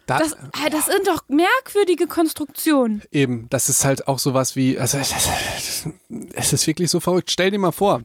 [0.06, 3.02] Da, Das, äh, das sind doch merkwürdige Konstruktionen.
[3.12, 5.10] Eben, das ist halt auch sowas wie, also das,
[5.54, 5.88] das,
[6.32, 7.30] es ist wirklich so verrückt.
[7.30, 8.02] Stell dir mal vor,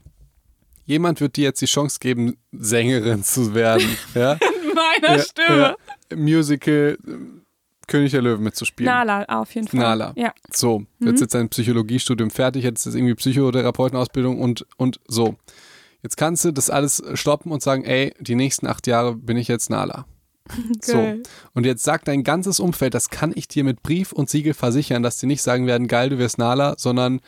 [0.85, 4.37] jemand wird dir jetzt die Chance geben, Sängerin zu werden, ja?
[4.73, 5.75] Meiner ja,
[6.09, 6.15] ja.
[6.15, 7.11] Musical äh,
[7.87, 8.91] König der Löwen mitzuspielen.
[8.91, 9.79] Nala, auf jeden Fall.
[9.79, 10.13] Nala.
[10.15, 10.33] Ja.
[10.51, 15.35] So, jetzt ist dein Psychologiestudium fertig, jetzt ist irgendwie Psychotherapeutenausbildung und, und so.
[16.01, 19.47] Jetzt kannst du das alles stoppen und sagen, ey, die nächsten acht Jahre bin ich
[19.47, 20.05] jetzt Nala.
[20.81, 20.93] So.
[20.93, 21.23] Geil.
[21.53, 25.01] Und jetzt sagt dein ganzes Umfeld, das kann ich dir mit Brief und Siegel versichern,
[25.01, 27.21] dass die nicht sagen werden, geil, du wirst Nala, sondern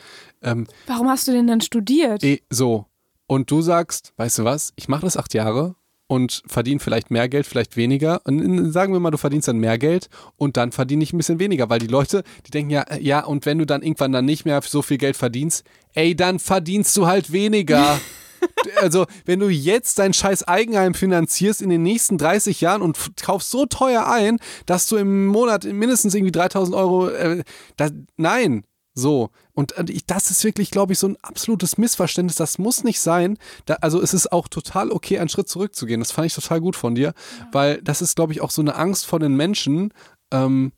[0.44, 2.24] ähm, Warum hast du denn dann studiert?
[2.24, 2.86] eh, so.
[3.28, 5.76] Und du sagst, weißt du was, ich mache das acht Jahre
[6.08, 8.22] und verdiene vielleicht mehr Geld, vielleicht weniger.
[8.24, 11.40] Und sagen wir mal, du verdienst dann mehr Geld und dann verdiene ich ein bisschen
[11.40, 14.26] weniger, weil die Leute, die denken ja, äh, ja, und wenn du dann irgendwann dann
[14.26, 18.00] nicht mehr so viel Geld verdienst, ey, dann verdienst du halt weniger.
[18.82, 23.52] also, wenn du jetzt dein scheiß Eigenheim finanzierst in den nächsten 30 Jahren und kaufst
[23.52, 27.44] so teuer ein, dass du im Monat mindestens irgendwie 3000 Euro, äh,
[27.76, 28.64] das, nein,
[28.98, 29.30] so.
[29.54, 32.36] Und ich, das ist wirklich, glaube ich, so ein absolutes Missverständnis.
[32.36, 33.38] Das muss nicht sein.
[33.66, 36.00] Da, also es ist auch total okay, einen Schritt zurückzugehen.
[36.00, 37.48] Das fand ich total gut von dir, ja.
[37.52, 39.94] weil das ist, glaube ich, auch so eine Angst vor den Menschen.
[40.32, 40.72] Ähm,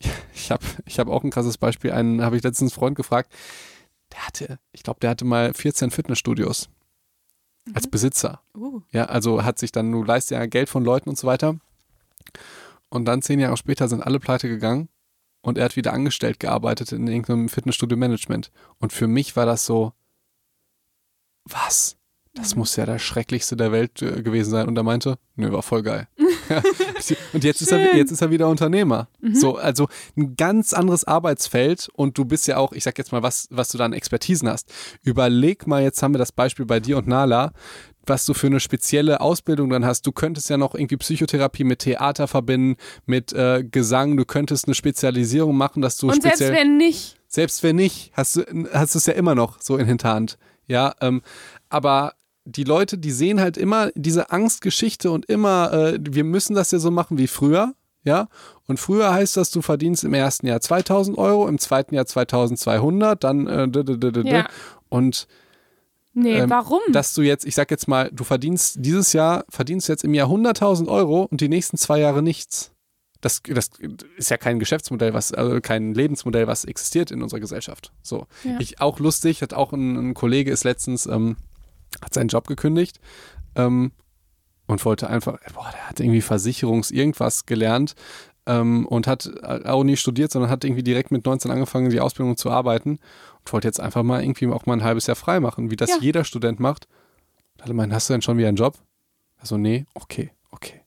[0.34, 1.92] ich habe ich hab auch ein krasses Beispiel.
[1.92, 3.32] Einen habe ich letztens einen Freund gefragt.
[4.12, 6.68] Der hatte, ich glaube, der hatte mal 14 Fitnessstudios
[7.66, 7.76] mhm.
[7.76, 8.40] als Besitzer.
[8.56, 8.80] Uh.
[8.90, 11.56] Ja, also hat sich dann, du leistest ja Geld von Leuten und so weiter.
[12.88, 14.88] Und dann zehn Jahre später sind alle pleite gegangen
[15.42, 18.50] und er hat wieder angestellt gearbeitet in irgendeinem Fitnessstudio-Management.
[18.78, 19.92] Und für mich war das so,
[21.44, 21.96] was?
[22.34, 22.60] Das mhm.
[22.60, 24.68] muss ja der schrecklichste der Welt äh, gewesen sein.
[24.68, 26.08] Und er meinte, nö, war voll geil.
[27.32, 29.08] und jetzt ist, er, jetzt ist er wieder Unternehmer.
[29.20, 29.34] Mhm.
[29.34, 33.22] So, also ein ganz anderes Arbeitsfeld und du bist ja auch, ich sag jetzt mal,
[33.22, 34.72] was, was du da an Expertisen hast.
[35.02, 37.52] Überleg mal, jetzt haben wir das Beispiel bei dir und Nala
[38.06, 40.06] was du für eine spezielle Ausbildung dann hast.
[40.06, 42.76] Du könntest ja noch irgendwie Psychotherapie mit Theater verbinden,
[43.06, 44.16] mit äh, Gesang.
[44.16, 46.36] Du könntest eine Spezialisierung machen, dass du Und speziell.
[46.36, 47.16] Selbst wenn nicht.
[47.28, 48.42] Selbst wenn nicht, hast du
[48.72, 50.38] hast es ja immer noch so in Hinterhand.
[50.66, 51.22] Ja, ähm,
[51.68, 56.72] aber die Leute, die sehen halt immer diese Angstgeschichte und immer, äh, wir müssen das
[56.72, 57.74] ja so machen wie früher.
[58.04, 58.28] Ja,
[58.66, 63.22] und früher heißt das, du verdienst im ersten Jahr 2000 Euro, im zweiten Jahr 2200,
[63.22, 63.68] dann äh,
[64.24, 64.48] ja.
[64.88, 65.28] und
[66.14, 66.80] Nee, ähm, warum?
[66.90, 70.28] Dass du jetzt, ich sag jetzt mal, du verdienst dieses Jahr, verdienst jetzt im Jahr
[70.28, 72.72] 100.000 Euro und die nächsten zwei Jahre nichts.
[73.20, 73.70] Das, das
[74.16, 77.92] ist ja kein Geschäftsmodell, was, also kein Lebensmodell, was existiert in unserer Gesellschaft.
[78.02, 78.26] So.
[78.42, 78.58] Ja.
[78.58, 81.36] Ich, auch lustig, hat auch ein, ein Kollege ist letztens, ähm,
[82.02, 82.98] hat seinen Job gekündigt
[83.54, 83.92] ähm,
[84.66, 87.94] und wollte einfach, boah, der hat irgendwie Versicherungs irgendwas gelernt
[88.46, 92.36] ähm, und hat auch nie studiert, sondern hat irgendwie direkt mit 19 angefangen, die Ausbildung
[92.36, 92.98] zu arbeiten
[93.44, 95.90] und wollte jetzt einfach mal irgendwie auch mal ein halbes Jahr frei machen, wie das
[95.90, 95.96] ja.
[96.00, 96.88] jeder Student macht.
[97.56, 98.78] Und alle meinen, hast du denn schon wieder einen Job?
[99.36, 100.82] Also, nee, okay, okay.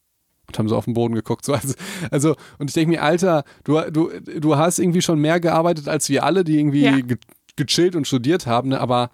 [0.47, 1.45] Und haben so auf den Boden geguckt.
[1.45, 1.73] So, also,
[2.11, 6.09] also und ich denke mir, Alter, du, du, du hast irgendwie schon mehr gearbeitet als
[6.09, 6.99] wir alle, die irgendwie ja.
[6.99, 7.17] ge
[7.57, 8.81] gechillt und studiert haben, ne?
[8.81, 9.11] aber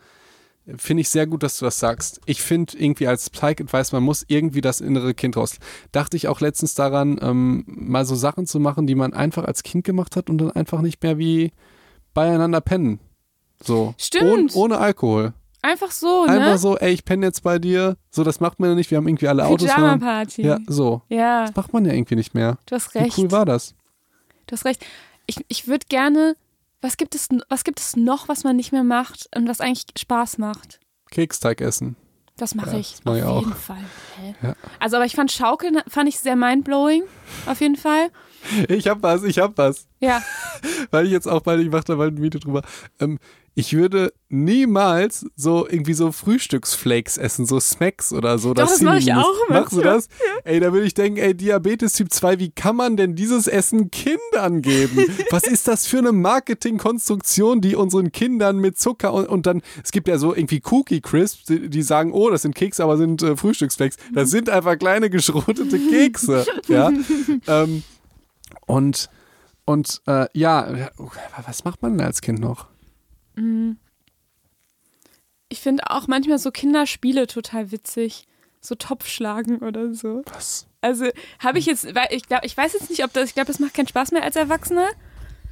[0.77, 2.21] finde ich sehr gut, dass du das sagst.
[2.25, 5.57] Ich finde irgendwie als Psych-Advice, man muss irgendwie das innere Kind raus.
[5.91, 9.63] Dachte ich auch letztens daran, ähm, mal so Sachen zu machen, die man einfach als
[9.63, 11.51] Kind gemacht hat und dann einfach nicht mehr wie
[12.13, 12.99] beieinander pennen.
[13.61, 13.93] So.
[13.97, 14.55] Stimmt.
[14.55, 15.33] Ohne, ohne Alkohol.
[15.63, 16.31] Einfach so, ne?
[16.31, 17.95] Einfach so, ey, ich penne jetzt bei dir.
[18.09, 18.89] So, das macht man ja nicht.
[18.89, 19.67] Wir haben irgendwie alle Autos.
[19.67, 20.41] Pyjama-Party.
[20.41, 21.03] Ja, so.
[21.07, 21.45] Ja.
[21.45, 22.57] Das macht man ja irgendwie nicht mehr.
[22.65, 23.17] Du hast recht.
[23.17, 23.75] Wie cool war das?
[24.47, 24.83] Du hast recht.
[25.27, 26.35] Ich, ich würde gerne,
[26.81, 29.85] was gibt, es, was gibt es noch, was man nicht mehr macht und was eigentlich
[29.97, 30.79] Spaß macht?
[31.11, 31.95] Keksteig essen.
[32.37, 32.93] Das mache ja, ich.
[32.93, 33.39] Das mach ich auf auch.
[33.41, 33.83] jeden Fall.
[34.41, 34.55] Ja.
[34.79, 37.03] Also, aber ich fand Schaukeln, fand ich sehr mindblowing.
[37.45, 38.09] Auf jeden Fall.
[38.67, 39.87] Ich hab was, ich hab was.
[39.99, 40.21] Ja.
[40.91, 42.63] Weil ich jetzt auch bald, ich mache da bald ein Video drüber.
[42.99, 43.19] Ähm,
[43.53, 48.53] ich würde niemals so irgendwie so Frühstücksflakes essen, so Smacks oder so.
[48.53, 49.49] Doch, das mache ich auch.
[49.49, 50.07] Machst du das?
[50.07, 50.51] Ja.
[50.51, 53.91] Ey, da würde ich denken, ey, Diabetes Typ 2, wie kann man denn dieses Essen
[53.91, 55.05] Kindern geben?
[55.31, 59.91] Was ist das für eine Marketingkonstruktion, die unseren Kindern mit Zucker und, und dann, es
[59.91, 63.21] gibt ja so irgendwie Cookie Crisps, die, die sagen, oh, das sind Kekse, aber sind
[63.21, 63.97] äh, Frühstücksflakes.
[64.13, 66.45] Das sind einfach kleine geschrotete Kekse.
[66.69, 66.89] ja.
[67.47, 67.83] ähm,
[68.71, 69.09] und
[69.65, 70.89] und äh, ja,
[71.45, 72.67] was macht man denn als Kind noch?
[75.49, 78.27] Ich finde auch manchmal so Kinderspiele total witzig.
[78.59, 80.23] So Topfschlagen oder so.
[80.33, 80.67] Was?
[80.81, 81.05] Also
[81.39, 83.73] habe ich jetzt, ich glaube, ich weiß jetzt nicht, ob das, ich glaube, das macht
[83.73, 84.87] keinen Spaß mehr als Erwachsener.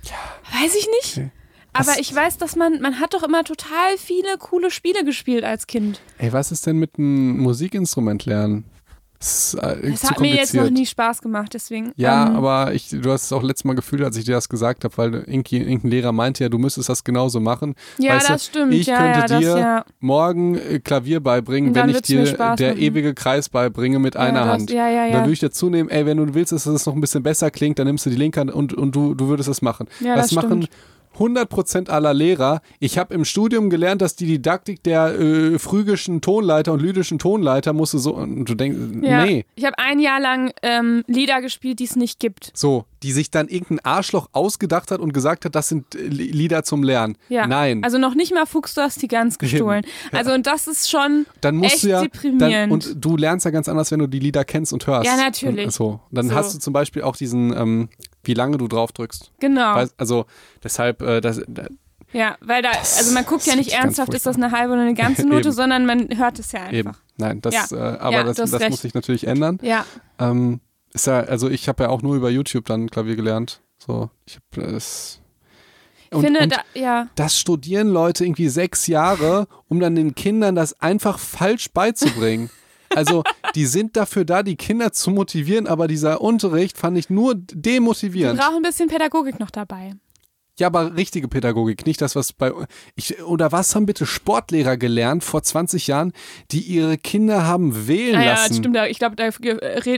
[0.04, 0.62] Ja.
[0.62, 1.18] Weiß ich nicht.
[1.18, 1.32] Okay.
[1.74, 5.68] Aber ich weiß, dass man, man hat doch immer total viele coole Spiele gespielt als
[5.68, 6.02] Kind.
[6.18, 8.66] Ey, was ist denn mit einem Musikinstrument lernen?
[9.20, 11.92] Das, äh, das hat mir jetzt noch nie Spaß gemacht, deswegen.
[11.98, 14.48] Ja, ähm, aber ich, du hast es auch letztes Mal gefühlt, als ich dir das
[14.48, 17.76] gesagt habe, weil irgendein Lehrer meinte ja, du müsstest das genauso machen.
[17.98, 18.74] Ja, weißt das du, stimmt.
[18.74, 19.86] Ich ja, könnte ja, dir das, ja.
[20.00, 22.78] morgen äh, Klavier beibringen, wenn ich dir der machen.
[22.78, 24.72] ewige Kreis beibringe mit einer das, Hand.
[24.72, 25.12] Ja, ja, ja.
[25.12, 27.52] Dann würde ich dir zunehmen, ey, wenn du willst, dass es noch ein bisschen besser
[27.52, 29.88] klingt, dann nimmst du die linke Hand und, und du, du würdest es machen.
[30.00, 30.70] Ja, das, das machen stimmt.
[31.20, 32.62] 100% aller Lehrer.
[32.80, 37.74] Ich habe im Studium gelernt, dass die Didaktik der äh, phrygischen Tonleiter und lydischen Tonleiter
[37.74, 38.16] musste so.
[38.16, 39.26] Und du denkst, ja.
[39.26, 39.46] nee.
[39.56, 42.52] Ich habe ein Jahr lang ähm, Lieder gespielt, die es nicht gibt.
[42.54, 46.64] So, die sich dann irgendein Arschloch ausgedacht hat und gesagt hat, das sind äh, Lieder
[46.64, 47.18] zum Lernen.
[47.28, 47.48] Ja.
[47.48, 47.84] Nein.
[47.84, 49.84] Also noch nicht mal Fuchs, du hast die ganz gestohlen.
[50.12, 50.20] Ja.
[50.20, 52.42] Also und das ist schon dann musst echt du ja, deprimierend.
[52.42, 55.06] Dann, und du lernst ja ganz anders, wenn du die Lieder kennst und hörst.
[55.06, 55.66] Ja, natürlich.
[55.66, 56.00] Und, so.
[56.12, 56.36] Dann So.
[56.36, 57.90] hast du zum Beispiel auch diesen, ähm,
[58.24, 59.32] wie lange du drauf drückst.
[59.40, 59.76] Genau.
[59.76, 60.26] Weil, also
[60.64, 61.42] deshalb, äh, das,
[62.12, 64.94] Ja, weil da, also man guckt ja nicht ernsthaft, ist das eine halbe oder eine
[64.96, 66.74] ganze Note, sondern man hört es ja einfach.
[66.74, 66.92] Eben.
[67.18, 67.78] Nein, das, Ja.
[67.96, 68.70] äh, aber Ja, das, das recht.
[68.72, 69.60] muss sich natürlich ändern.
[69.62, 69.86] Ja,
[70.20, 70.60] Ähm,
[70.94, 73.62] ist ja, also ich habe ja auch nur über YouTube dann Klavier gelernt.
[73.78, 75.22] So, ich habe das.
[76.10, 80.16] ich Und, finde, und da, ja, das studieren Leute irgendwie sechs Jahre, um dann den
[80.16, 82.50] Kindern das einfach falsch beizubringen.
[82.96, 83.24] Also,
[83.56, 87.42] die sind dafür da, die Kinder zu motivieren, aber dieser Unterricht fand ich nur wir
[87.54, 88.40] demotivierend.
[88.40, 89.94] brauchen ein bisschen Pädagogik noch dabei.
[90.58, 92.52] Ja, aber richtige Pädagogik, nicht das, was bei.
[92.96, 96.12] Ich, oder was haben bitte Sportlehrer gelernt vor 20 Jahren,
[96.52, 98.48] die ihre Kinder haben wählen Naja, lassen?
[98.50, 98.78] das stimmt.
[98.90, 99.16] Ich glaube,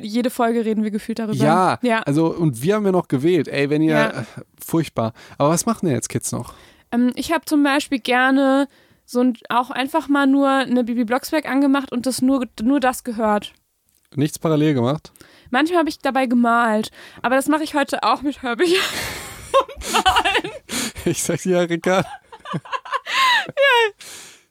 [0.04, 1.34] jede Folge reden wir gefühlt darüber.
[1.44, 2.02] Ja, ja.
[2.02, 3.48] also und wir haben ja noch gewählt.
[3.48, 4.10] Ey, wenn ihr Ja.
[4.10, 4.24] äh,
[4.64, 5.14] furchtbar.
[5.40, 6.54] Aber was machen denn jetzt Kids noch?
[6.92, 8.68] Ähm, ich habe zum Beispiel gerne
[9.12, 13.04] so ein, auch einfach mal nur eine Bibi Blocksberg angemacht und das nur, nur das
[13.04, 13.54] gehört.
[14.16, 15.12] Nichts parallel gemacht?
[15.50, 16.92] Manchmal habe ich dabei gemalt,
[17.22, 18.80] aber das mache ich heute auch mit Hörbüchern.
[21.06, 22.06] Ich sag dir ja, Rickard.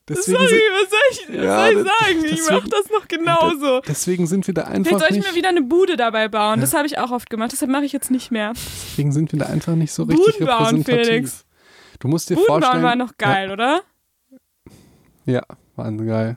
[0.09, 2.25] Deswegen, Sorry, was soll ich, was Ja, soll ich sagen?
[2.25, 3.81] Ich deswegen- mache das noch genauso.
[3.87, 6.61] deswegen sind wir da Vielleicht einfach soll ich mir wieder eine Bude dabei bauen.
[6.61, 7.53] Das habe ich auch oft gemacht.
[7.53, 8.53] Deshalb mache ich jetzt nicht mehr.
[8.55, 11.07] Deswegen sind wir da einfach nicht so richtig Buden bauen, repräsentativ.
[11.07, 11.45] Felix.
[12.01, 12.73] Du musst dir Buden vorstellen.
[12.73, 13.83] bauen war noch geil, oder?
[15.27, 15.43] Ja,
[15.77, 16.37] waren geil.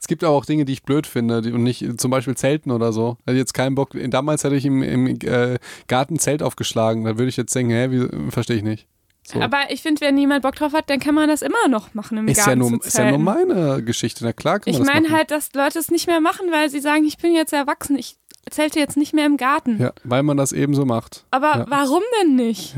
[0.00, 2.70] Es gibt aber auch Dinge, die ich blöd finde die, und nicht zum Beispiel Zelten
[2.70, 3.16] oder so.
[3.26, 3.90] Ich jetzt keinen Bock.
[4.10, 7.04] Damals hätte ich im, im äh, Garten Zelt aufgeschlagen.
[7.04, 8.86] Da würde ich jetzt denken, hä, wie, verstehe ich nicht.
[9.26, 9.40] So.
[9.40, 12.16] Aber ich finde, wenn niemand Bock drauf hat, dann kann man das immer noch machen
[12.18, 14.24] im ist, Garten ja nur, ist ja nur meine Geschichte.
[14.24, 16.80] Na klar kann Ich man meine halt, dass Leute es nicht mehr machen, weil sie
[16.80, 18.16] sagen, ich bin jetzt erwachsen, ich
[18.48, 19.78] zelte jetzt nicht mehr im Garten.
[19.80, 21.26] Ja, weil man das eben so macht.
[21.30, 21.66] Aber Ja.
[21.68, 22.74] warum denn nicht?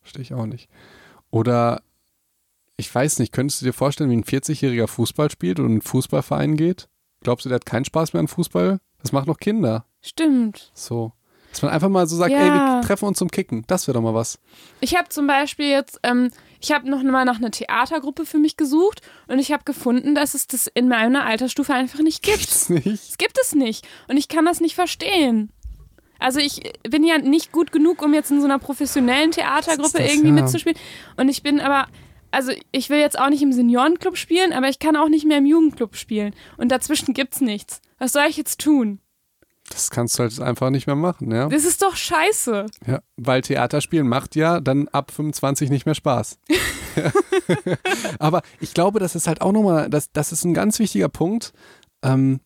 [0.00, 0.70] Verstehe ich auch nicht.
[1.30, 1.82] Oder
[2.78, 5.82] ich weiß nicht, könntest du dir vorstellen, wie ein 40-jähriger Fußball spielt und in einen
[5.82, 6.88] Fußballverein geht?
[7.22, 8.78] Glaubst du, der hat keinen Spaß mehr an Fußball?
[9.02, 9.84] Das macht noch Kinder.
[10.00, 10.70] Stimmt.
[10.74, 11.12] So.
[11.50, 12.38] Dass man einfach mal so sagt, Ja.
[12.38, 13.64] ey, wir treffen uns zum Kicken.
[13.66, 14.38] Das wäre doch mal was.
[14.80, 18.56] Ich habe zum Beispiel jetzt, ähm, ich habe noch mal nach einer Theatergruppe für mich
[18.56, 22.38] gesucht und ich habe gefunden, dass es das in meiner Altersstufe einfach nicht gibt.
[22.38, 22.86] Gibt's nicht.
[22.86, 23.86] Es gibt es nicht.
[24.08, 25.50] Und ich kann das nicht verstehen.
[26.20, 30.10] Also ich bin ja nicht gut genug, um jetzt in so einer professionellen Theatergruppe Das
[30.12, 30.34] irgendwie ja.
[30.34, 30.78] mitzuspielen.
[31.16, 31.86] Und ich bin aber,
[32.30, 35.38] also ich will jetzt auch nicht im Seniorenclub spielen, aber ich kann auch nicht mehr
[35.38, 36.34] im Jugendclub spielen.
[36.56, 37.80] Und dazwischen gibt's nichts.
[37.98, 39.00] Was soll ich jetzt tun?
[39.70, 41.48] Das kannst du halt einfach nicht mehr machen, ja?
[41.48, 42.66] Das ist doch scheiße.
[42.86, 43.00] ja.
[43.16, 46.38] Weil Theaterspielen macht ja dann ab 25 nicht mehr Spaß.
[48.18, 51.52] Aber ich glaube, das ist halt auch nochmal, das, das ist ein ganz wichtiger Punkt.
[52.02, 52.40] Ähm,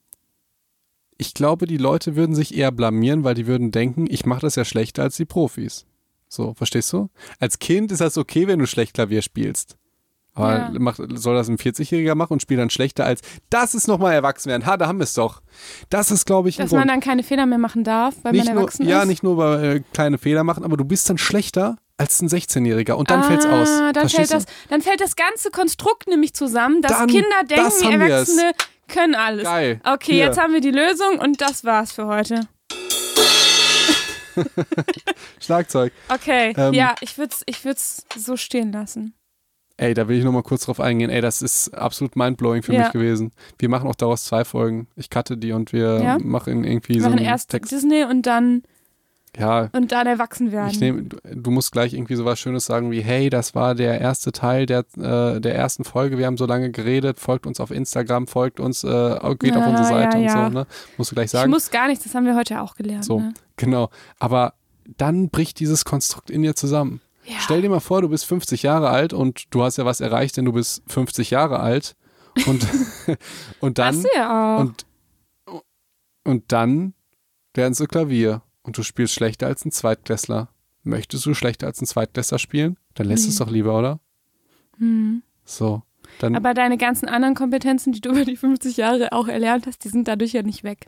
[1.17, 4.57] ich glaube, die Leute würden sich eher blamieren, weil die würden denken, ich mache das
[4.57, 5.87] ja schlechter als die Profis.
[6.33, 7.11] So, verstehst du?
[7.41, 9.77] Als Kind ist das okay, wenn du schlecht Klavier spielst.
[10.35, 10.71] Aber Ja.
[10.79, 13.21] macht, soll das ein 40-Jähriger machen und spielt dann schlechter als,
[13.51, 14.65] das ist nochmal erwachsen werden.
[14.65, 15.43] Ha, da haben wir es doch.
[15.91, 16.81] Das ist, glaube ich, ein Dass Grund.
[16.81, 19.09] man dann keine Fehler mehr machen darf, weil nicht man nur, erwachsen ja, ist.
[19.09, 22.93] nicht nur bei äh, kleine Fehler machen, aber du bist dann schlechter als ein 16-Jähriger
[22.95, 23.69] und dann ah, fällt's aus.
[23.93, 24.53] Dann fällt, das, du?
[24.71, 28.11] dann fällt das ganze Konstrukt nämlich zusammen, dass Dann- Kinder das denken, es.
[28.11, 28.53] Erwachsene
[28.89, 29.45] können alles.
[29.45, 29.83] Geil.
[29.85, 30.25] Okay, Hier.
[30.25, 32.41] jetzt haben wir die Lösung und das war's für heute.
[35.41, 35.93] Schlagzeug.
[36.09, 39.15] Okay, Ähm, ja, ich würde es ich würd's so stehen lassen.
[39.79, 41.11] Ey, da will ich nochmal kurz drauf eingehen.
[41.11, 42.81] Ey, das ist absolut mindblowing für Ja.
[42.81, 43.33] mich gewesen.
[43.59, 44.87] Wir machen auch daraus zwei Folgen.
[44.97, 46.19] Ich cutte die und wir Ja.
[46.19, 47.73] machen irgendwie Wir so machen einen erst Text.
[47.73, 48.63] Disney und dann,
[49.39, 50.69] Ja, und dann erwachsen werden.
[50.71, 54.31] ich nehme, du, musst gleich irgendwie sowas Schönes sagen wie, hey, das war der erste
[54.31, 56.19] Teil der, äh, der ersten Folge.
[56.19, 57.19] Wir haben so lange geredet.
[57.19, 58.89] Folgt uns auf Instagram, folgt uns, äh,
[59.39, 60.45] geht auf Ah, unsere Seite ja, und ja.
[60.49, 60.59] so.
[60.59, 60.67] Ne?
[60.99, 61.51] Musst du gleich ich sagen.
[61.51, 63.07] muss gar nichts, das haben wir heute auch gelernt.
[63.07, 63.33] So, Ne?
[63.57, 63.89] genau.
[64.19, 64.53] Aber
[64.99, 67.01] dann bricht dieses Konstrukt in dir zusammen.
[67.25, 67.37] Ja.
[67.39, 70.37] Stell dir mal vor, du bist 50 Jahre alt und du hast ja was erreicht,
[70.37, 71.97] denn du bist 50 Jahre alt.
[72.47, 72.67] Und,
[73.61, 74.61] und dann, Hast du ja auch.
[74.61, 74.85] und,
[76.25, 76.93] und dann
[77.57, 80.49] lernst du Klavier und du spielst schlechter als ein Zweitklässler.
[80.85, 82.77] Möchtest du schlechter als ein Zweitklässler spielen?
[82.95, 83.45] Dann lässt es Nee.
[83.45, 84.01] doch lieber, oder?
[84.79, 85.23] hm.
[85.45, 85.83] So.
[86.19, 89.85] Dann, Aber deine ganzen anderen Kompetenzen, die du über die 50 Jahre auch erlernt hast,
[89.85, 90.87] die sind dadurch ja nicht weg.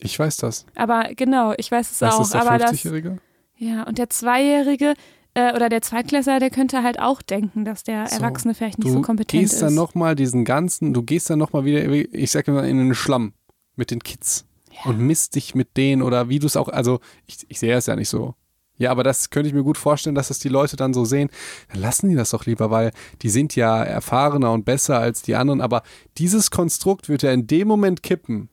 [0.00, 0.66] ich weiß das.
[0.74, 2.20] Aber genau, ich weiß es auch.
[2.22, 3.18] ist der aber das, 50-Jährige?
[3.56, 4.94] ja, und der Zweijährige
[5.34, 8.88] äh, oder der Zweitklässler, der könnte halt auch denken, dass der So, Erwachsene vielleicht nicht
[8.88, 9.62] Du so kompetent gehst ist.
[9.62, 13.34] dann nochmal diesen ganzen, du gehst dann nochmal wieder, ich sag immer, in den Schlamm
[13.76, 14.44] mit den Kids
[14.84, 17.86] und misst dich mit denen oder wie du es auch, also ich, ich sehe es
[17.86, 18.34] ja nicht so.
[18.78, 21.30] Ja, aber das könnte ich mir gut vorstellen, dass das die Leute dann so sehen.
[21.70, 22.90] Dann lassen die das doch lieber, weil
[23.22, 25.60] die sind ja erfahrener und besser als die anderen.
[25.60, 25.82] Aber
[26.18, 28.48] dieses Konstrukt wird ja in dem Moment kippen.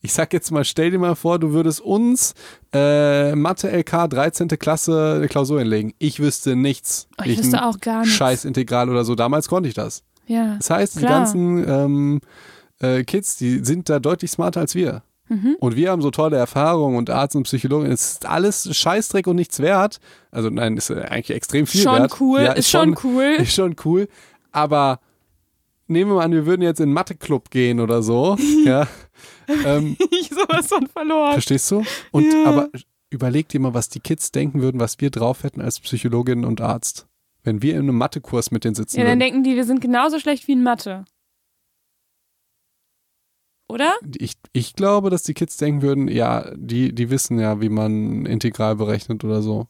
[0.00, 2.34] Ich sag jetzt mal, stell dir mal vor, du würdest uns
[2.72, 4.48] äh, Mathe LK 13.
[4.48, 5.94] Klasse eine Klausur hinlegen.
[5.98, 7.08] Ich wüsste nichts.
[7.18, 8.14] Oh, ich wüsste ein auch gar nichts.
[8.14, 9.14] Scheißintegral oder so.
[9.14, 10.04] Damals konnte ich das.
[10.26, 10.56] Ja.
[10.56, 11.10] Das heißt, die Klar.
[11.20, 12.20] ganzen ähm,
[12.78, 15.02] äh, Kids, die sind da deutlich smarter als wir.
[15.28, 15.56] Mhm.
[15.58, 17.86] Und wir haben so tolle Erfahrungen und Arzt und Psychologen.
[17.90, 19.98] Es ist alles Scheißdreck und nichts wert.
[20.30, 22.20] Also nein, ist äh, eigentlich extrem viel Schon wert.
[22.20, 23.24] cool, Ja, ist schon cool.
[23.40, 24.08] Ist schon cool.
[24.52, 25.00] Aber
[25.88, 28.36] nehmen wir mal an, wir würden jetzt in einen Mathe-Club gehen oder so.
[28.64, 28.86] ja.
[29.64, 31.32] Ähm, ich sowas von verloren.
[31.32, 31.82] verstehst du?
[32.12, 32.44] Und Ja.
[32.46, 32.68] aber
[33.10, 36.60] überleg dir mal, was die Kids denken würden, was wir drauf hätten als Psychologin und
[36.60, 37.06] Arzt.
[37.44, 39.20] Wenn wir in einem Mathekurs mit denen sitzen Ja, dann würden.
[39.20, 41.04] denken die, wir sind genauso schlecht wie in Mathe.
[43.68, 43.94] Oder?
[44.18, 48.24] Ich, ich glaube, dass die Kids denken würden, ja, die, die wissen ja, wie man
[48.26, 49.66] Integral berechnet oder so.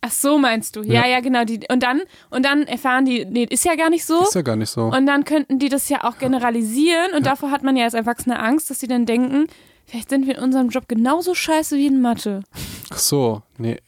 [0.00, 0.82] Ach so, meinst du?
[0.82, 1.06] Ja, Ja.
[1.06, 1.44] ja, genau.
[1.44, 4.22] Die, und, dann, und dann erfahren die, nee, ist ja gar nicht so.
[4.22, 4.84] Ist ja gar nicht so.
[4.84, 7.14] Und dann könnten die das ja auch generalisieren.
[7.16, 9.46] Und davor hat man ja als Erwachsener Angst, dass sie dann denken,
[9.88, 12.42] vielleicht sind wir in unserem Job genauso scheiße wie in Mathe.
[12.90, 13.80] Ach so, nee,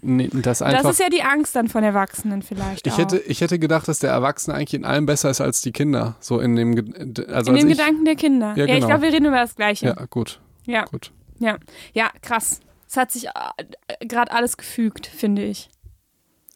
[0.00, 0.82] nee das einfach.
[0.82, 2.98] das ist ja die Angst dann von Erwachsenen vielleicht ich auch.
[2.98, 6.16] hätte, ich hätte gedacht, dass der Erwachsene eigentlich in allem besser ist als die Kinder.
[6.20, 8.54] So in dem, also in als den ich, Gedanken der Kinder.
[8.56, 8.86] Ja, Ja, ich genau.
[8.86, 9.86] glaube, wir reden über das Gleiche.
[9.86, 11.12] Ja, gut, Ja, gut.
[11.38, 11.58] ja,
[11.92, 12.60] ja, krass.
[12.88, 15.68] Es hat sich äh, gerade alles gefügt, finde ich.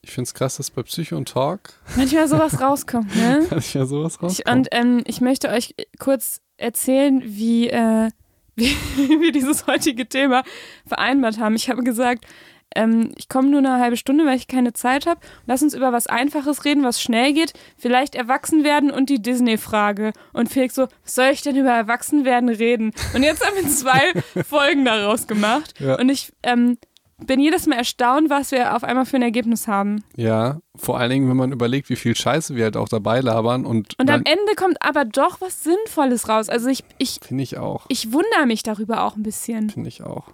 [0.04, 3.46] Ich finde es krass, dass bei Psycho und Talk Manchmal sowas rauskommt, ne?
[3.58, 4.58] ich ja sowas Ich, rauskommen.
[4.60, 8.08] und ähm, ich möchte euch kurz erzählen, wie, äh,
[8.56, 10.42] wie wir dieses heutige Thema
[10.86, 11.54] vereinbart haben.
[11.54, 12.26] Ich habe gesagt,
[12.74, 15.20] ähm, ich komme nur eine halbe Stunde, weil ich keine Zeit habe.
[15.46, 17.52] Lass uns über was Einfaches reden, was schnell geht.
[17.76, 20.12] Vielleicht erwachsen werden und die Disney-Frage.
[20.32, 22.92] Und Felix so, was soll ich denn über Erwachsenwerden reden?
[23.14, 24.12] Und jetzt haben wir zwei
[24.44, 25.74] Folgen daraus gemacht.
[25.80, 25.98] Ja.
[25.98, 26.78] Und ich ähm,
[27.26, 30.04] bin jedes Mal erstaunt, was wir auf einmal für ein Ergebnis haben.
[30.16, 33.66] ja, vor allen Dingen, wenn man überlegt, wie viel Scheiße wir halt auch dabei labern
[33.66, 36.48] und, Und am Ende kommt aber doch was Sinnvolles raus.
[36.48, 39.70] Also ich, ich, finde ich auch, ich wundere mich darüber auch ein bisschen.
[39.70, 40.28] finde ich auch.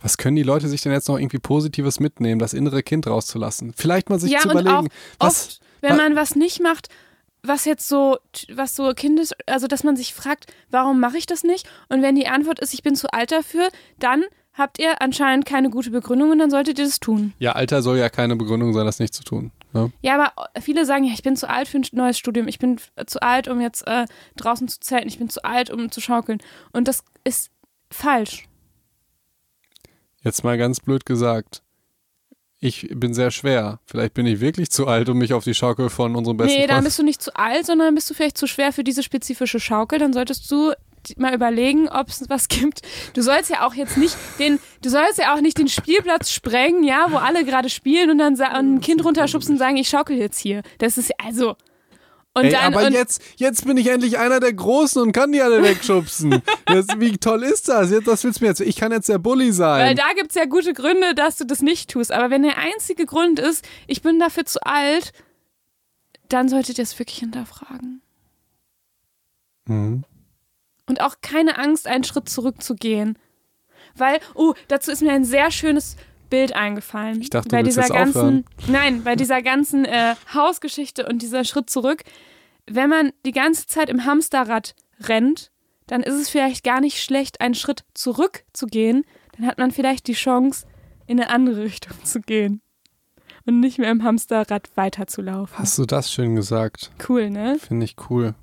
[0.00, 3.72] Was können die Leute sich denn jetzt noch irgendwie Positives mitnehmen, das innere Kind rauszulassen?
[3.74, 6.88] Vielleicht mal sich ja, zu und überlegen, auch was, oft, wenn man was nicht macht,
[7.42, 8.18] was jetzt so,
[8.52, 11.68] was so Kindes, also dass man sich fragt, warum mache ich das nicht?
[11.88, 13.68] Und wenn die Antwort ist, ich bin zu alt dafür,
[13.98, 14.24] dann
[14.56, 17.32] habt ihr anscheinend keine gute Begründung und dann solltet ihr das tun.
[17.38, 19.50] ja, Alter soll ja keine Begründung sein, das nicht zu tun.
[19.72, 19.92] Ne?
[20.02, 22.78] Ja, aber viele sagen ja, ich bin zu alt für ein neues Studium, ich bin
[23.06, 26.38] zu alt, um jetzt äh, draußen zu zelten, ich bin zu alt, um zu schaukeln.
[26.72, 27.50] Und das ist
[27.90, 28.46] falsch.
[30.22, 31.62] Jetzt mal ganz blöd gesagt.
[32.60, 33.80] Ich bin sehr schwer.
[33.84, 36.66] Vielleicht bin ich wirklich zu alt, um mich auf die Schaukel von unserem besten Nee,
[36.66, 36.84] dann Freund.
[36.86, 39.98] bist du nicht zu alt, sondern bist du vielleicht zu schwer für diese spezifische Schaukel.
[39.98, 40.72] Dann solltest du
[41.16, 42.82] mal überlegen, ob es was gibt.
[43.14, 46.84] Du sollst ja auch jetzt nicht den, du sollst ja auch nicht den Spielplatz sprengen,
[46.84, 50.38] ja, wo alle gerade spielen und dann ein Kind runterschubsen und sagen, ich schaukel jetzt
[50.38, 50.62] hier.
[50.78, 51.56] Das ist also.
[52.36, 55.30] Und Ey, dann, aber und, jetzt, jetzt bin ich endlich einer der Großen und kann
[55.30, 56.42] die alle wegschubsen.
[56.66, 57.92] das, wie toll ist das?
[57.92, 58.60] Jetzt, das willst du mir jetzt.
[58.60, 59.96] Ich kann jetzt der Bully weil sein.
[59.96, 62.10] da gibt es ja gute Gründe, dass du das nicht tust.
[62.10, 65.12] Aber wenn der einzige Grund ist, ich bin dafür zu alt,
[66.28, 68.02] dann solltet ihr es wirklich hinterfragen.
[69.66, 70.04] Mhm.
[70.86, 73.18] Und auch keine Angst, einen Schritt zurückzugehen.
[73.96, 75.96] Weil, oh, dazu ist mir ein sehr schönes
[76.30, 77.20] Bild eingefallen.
[77.20, 78.44] Ich dachte, du bei willst dieser ganzen, aufhören.
[78.66, 82.02] nein, bei dieser ganzen äh, Hausgeschichte und dieser Schritt zurück.
[82.66, 85.50] Wenn man die ganze Zeit im Hamsterrad rennt,
[85.86, 89.04] dann ist es vielleicht gar nicht schlecht, einen Schritt zurückzugehen.
[89.36, 90.66] Dann hat man vielleicht die Chance,
[91.06, 92.62] in eine andere Richtung zu gehen.
[93.46, 95.58] Und nicht mehr im Hamsterrad weiterzulaufen.
[95.58, 96.90] Hast du das schön gesagt?
[97.06, 97.58] Cool, ne?
[97.58, 98.34] Finde ich cool.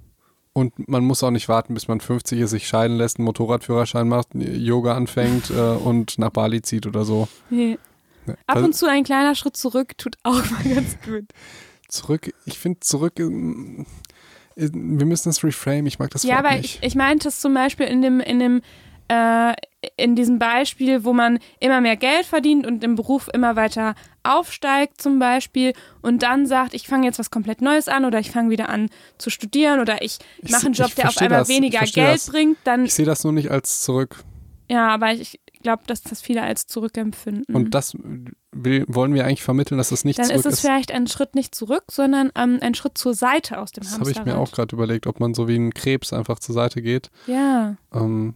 [0.54, 4.08] Und man muss auch nicht warten, bis man 50 ist, sich scheiden lässt, einen Motorradführerschein
[4.08, 7.28] macht, Yoga anfängt äh, und nach Bali zieht oder so.
[7.50, 7.78] Nee.
[8.26, 11.26] Ne, Ab und zu ein kleiner Schritt zurück tut auch mal ganz gut.
[11.88, 13.86] zurück, ich finde zurück, ähm,
[14.56, 16.80] äh, wir müssen das reframe, ich mag das Ja, Wort aber nicht.
[16.82, 18.62] ich, ich meinte es zum Beispiel in dem, in dem,
[19.08, 19.54] äh,
[19.98, 25.02] in diesem Beispiel, wo man immer mehr Geld verdient und im Beruf immer weiter aufsteigt
[25.02, 28.52] zum Beispiel und dann sagt, ich fange jetzt was komplett Neues an oder ich fange
[28.52, 31.80] wieder an zu studieren oder ich, mache einen Job, ich der auf einmal das, weniger
[31.80, 32.30] Geld das.
[32.30, 34.24] bringt, dann, Ich sehe das nur nicht als zurück.
[34.70, 37.56] ja, aber ich glaube, dass das viele als zurückempfinden.
[37.56, 41.08] Und das wollen wir eigentlich vermitteln, dass das nicht dann ist zurück es vielleicht ein
[41.08, 44.38] Schritt nicht zurück, sondern ähm, ein Schritt zur Seite aus dem Das habe ich mir
[44.38, 47.10] auch gerade überlegt, ob man so wie ein Krebs einfach zur Seite geht.
[47.28, 47.78] Ja.
[47.94, 48.36] Ähm,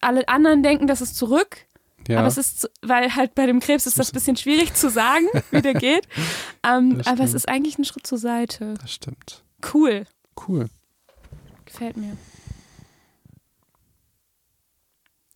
[0.00, 1.66] Alle anderen denken, das ist zurück,
[2.08, 4.90] ja, Aber es ist, weil halt bei dem Krebs ist das ein bisschen schwierig zu
[4.90, 6.08] sagen, wie der geht.
[6.64, 8.74] Ähm, aber es ist eigentlich ein Schritt zur Seite.
[8.80, 9.44] das stimmt.
[9.72, 10.06] Cool.
[10.48, 10.68] Cool.
[11.64, 12.16] Gefällt mir.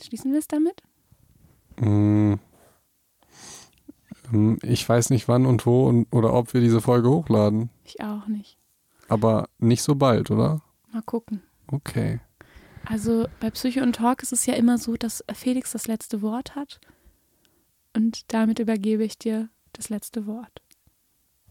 [0.02, 0.82] Schließen wir es damit?
[1.78, 2.34] Mm.
[4.32, 7.70] Ähm, Ich weiß nicht wann und wo und, oder ob wir diese Folge hochladen.
[7.84, 8.58] Ich auch nicht.
[9.08, 10.62] Aber nicht so bald, oder?
[10.92, 11.42] Mal gucken.
[11.68, 12.20] Okay.
[12.88, 16.54] Also bei Psycho und Talk ist es ja immer so, dass Felix das letzte Wort
[16.54, 16.80] hat.
[17.94, 20.62] Und damit übergebe ich dir das letzte Wort.